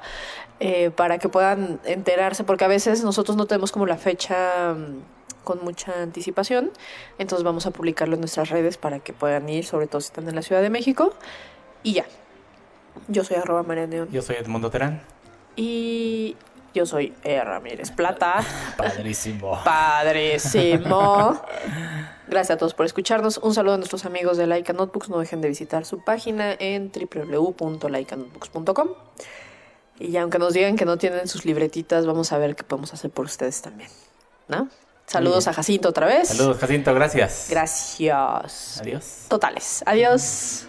[0.59, 5.43] eh, para que puedan enterarse, porque a veces nosotros no tenemos como la fecha mm,
[5.43, 6.71] con mucha anticipación,
[7.17, 10.27] entonces vamos a publicarlo en nuestras redes para que puedan ir, sobre todo si están
[10.29, 11.13] en la Ciudad de México.
[11.83, 12.05] Y ya,
[13.07, 14.09] yo soy arroba María Neón.
[14.11, 15.01] Yo soy Edmundo Terán.
[15.55, 16.35] Y
[16.75, 17.43] yo soy E.
[17.43, 18.45] Ramírez Plata.
[18.77, 19.63] Padrísimo.
[19.63, 21.41] Padrísimo.
[22.27, 23.37] Gracias a todos por escucharnos.
[23.37, 25.09] Un saludo a nuestros amigos de Laika Notebooks.
[25.09, 28.89] No dejen de visitar su página en www.laikanotebooks.com.
[29.99, 33.11] Y aunque nos digan que no tienen sus libretitas, vamos a ver qué podemos hacer
[33.11, 33.89] por ustedes también.
[34.47, 34.67] ¿No?
[35.05, 36.29] Saludos a Jacinto otra vez.
[36.29, 37.47] Saludos, Jacinto, gracias.
[37.49, 38.81] Gracias.
[38.81, 39.25] Adiós.
[39.29, 39.83] Totales.
[39.85, 40.67] Adiós.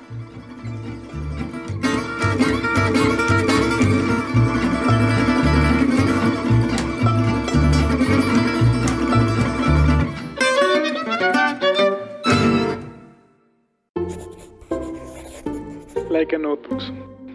[16.17, 16.91] Laika Notebooks,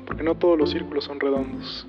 [0.08, 1.86] porque no todos los círculos son redondos.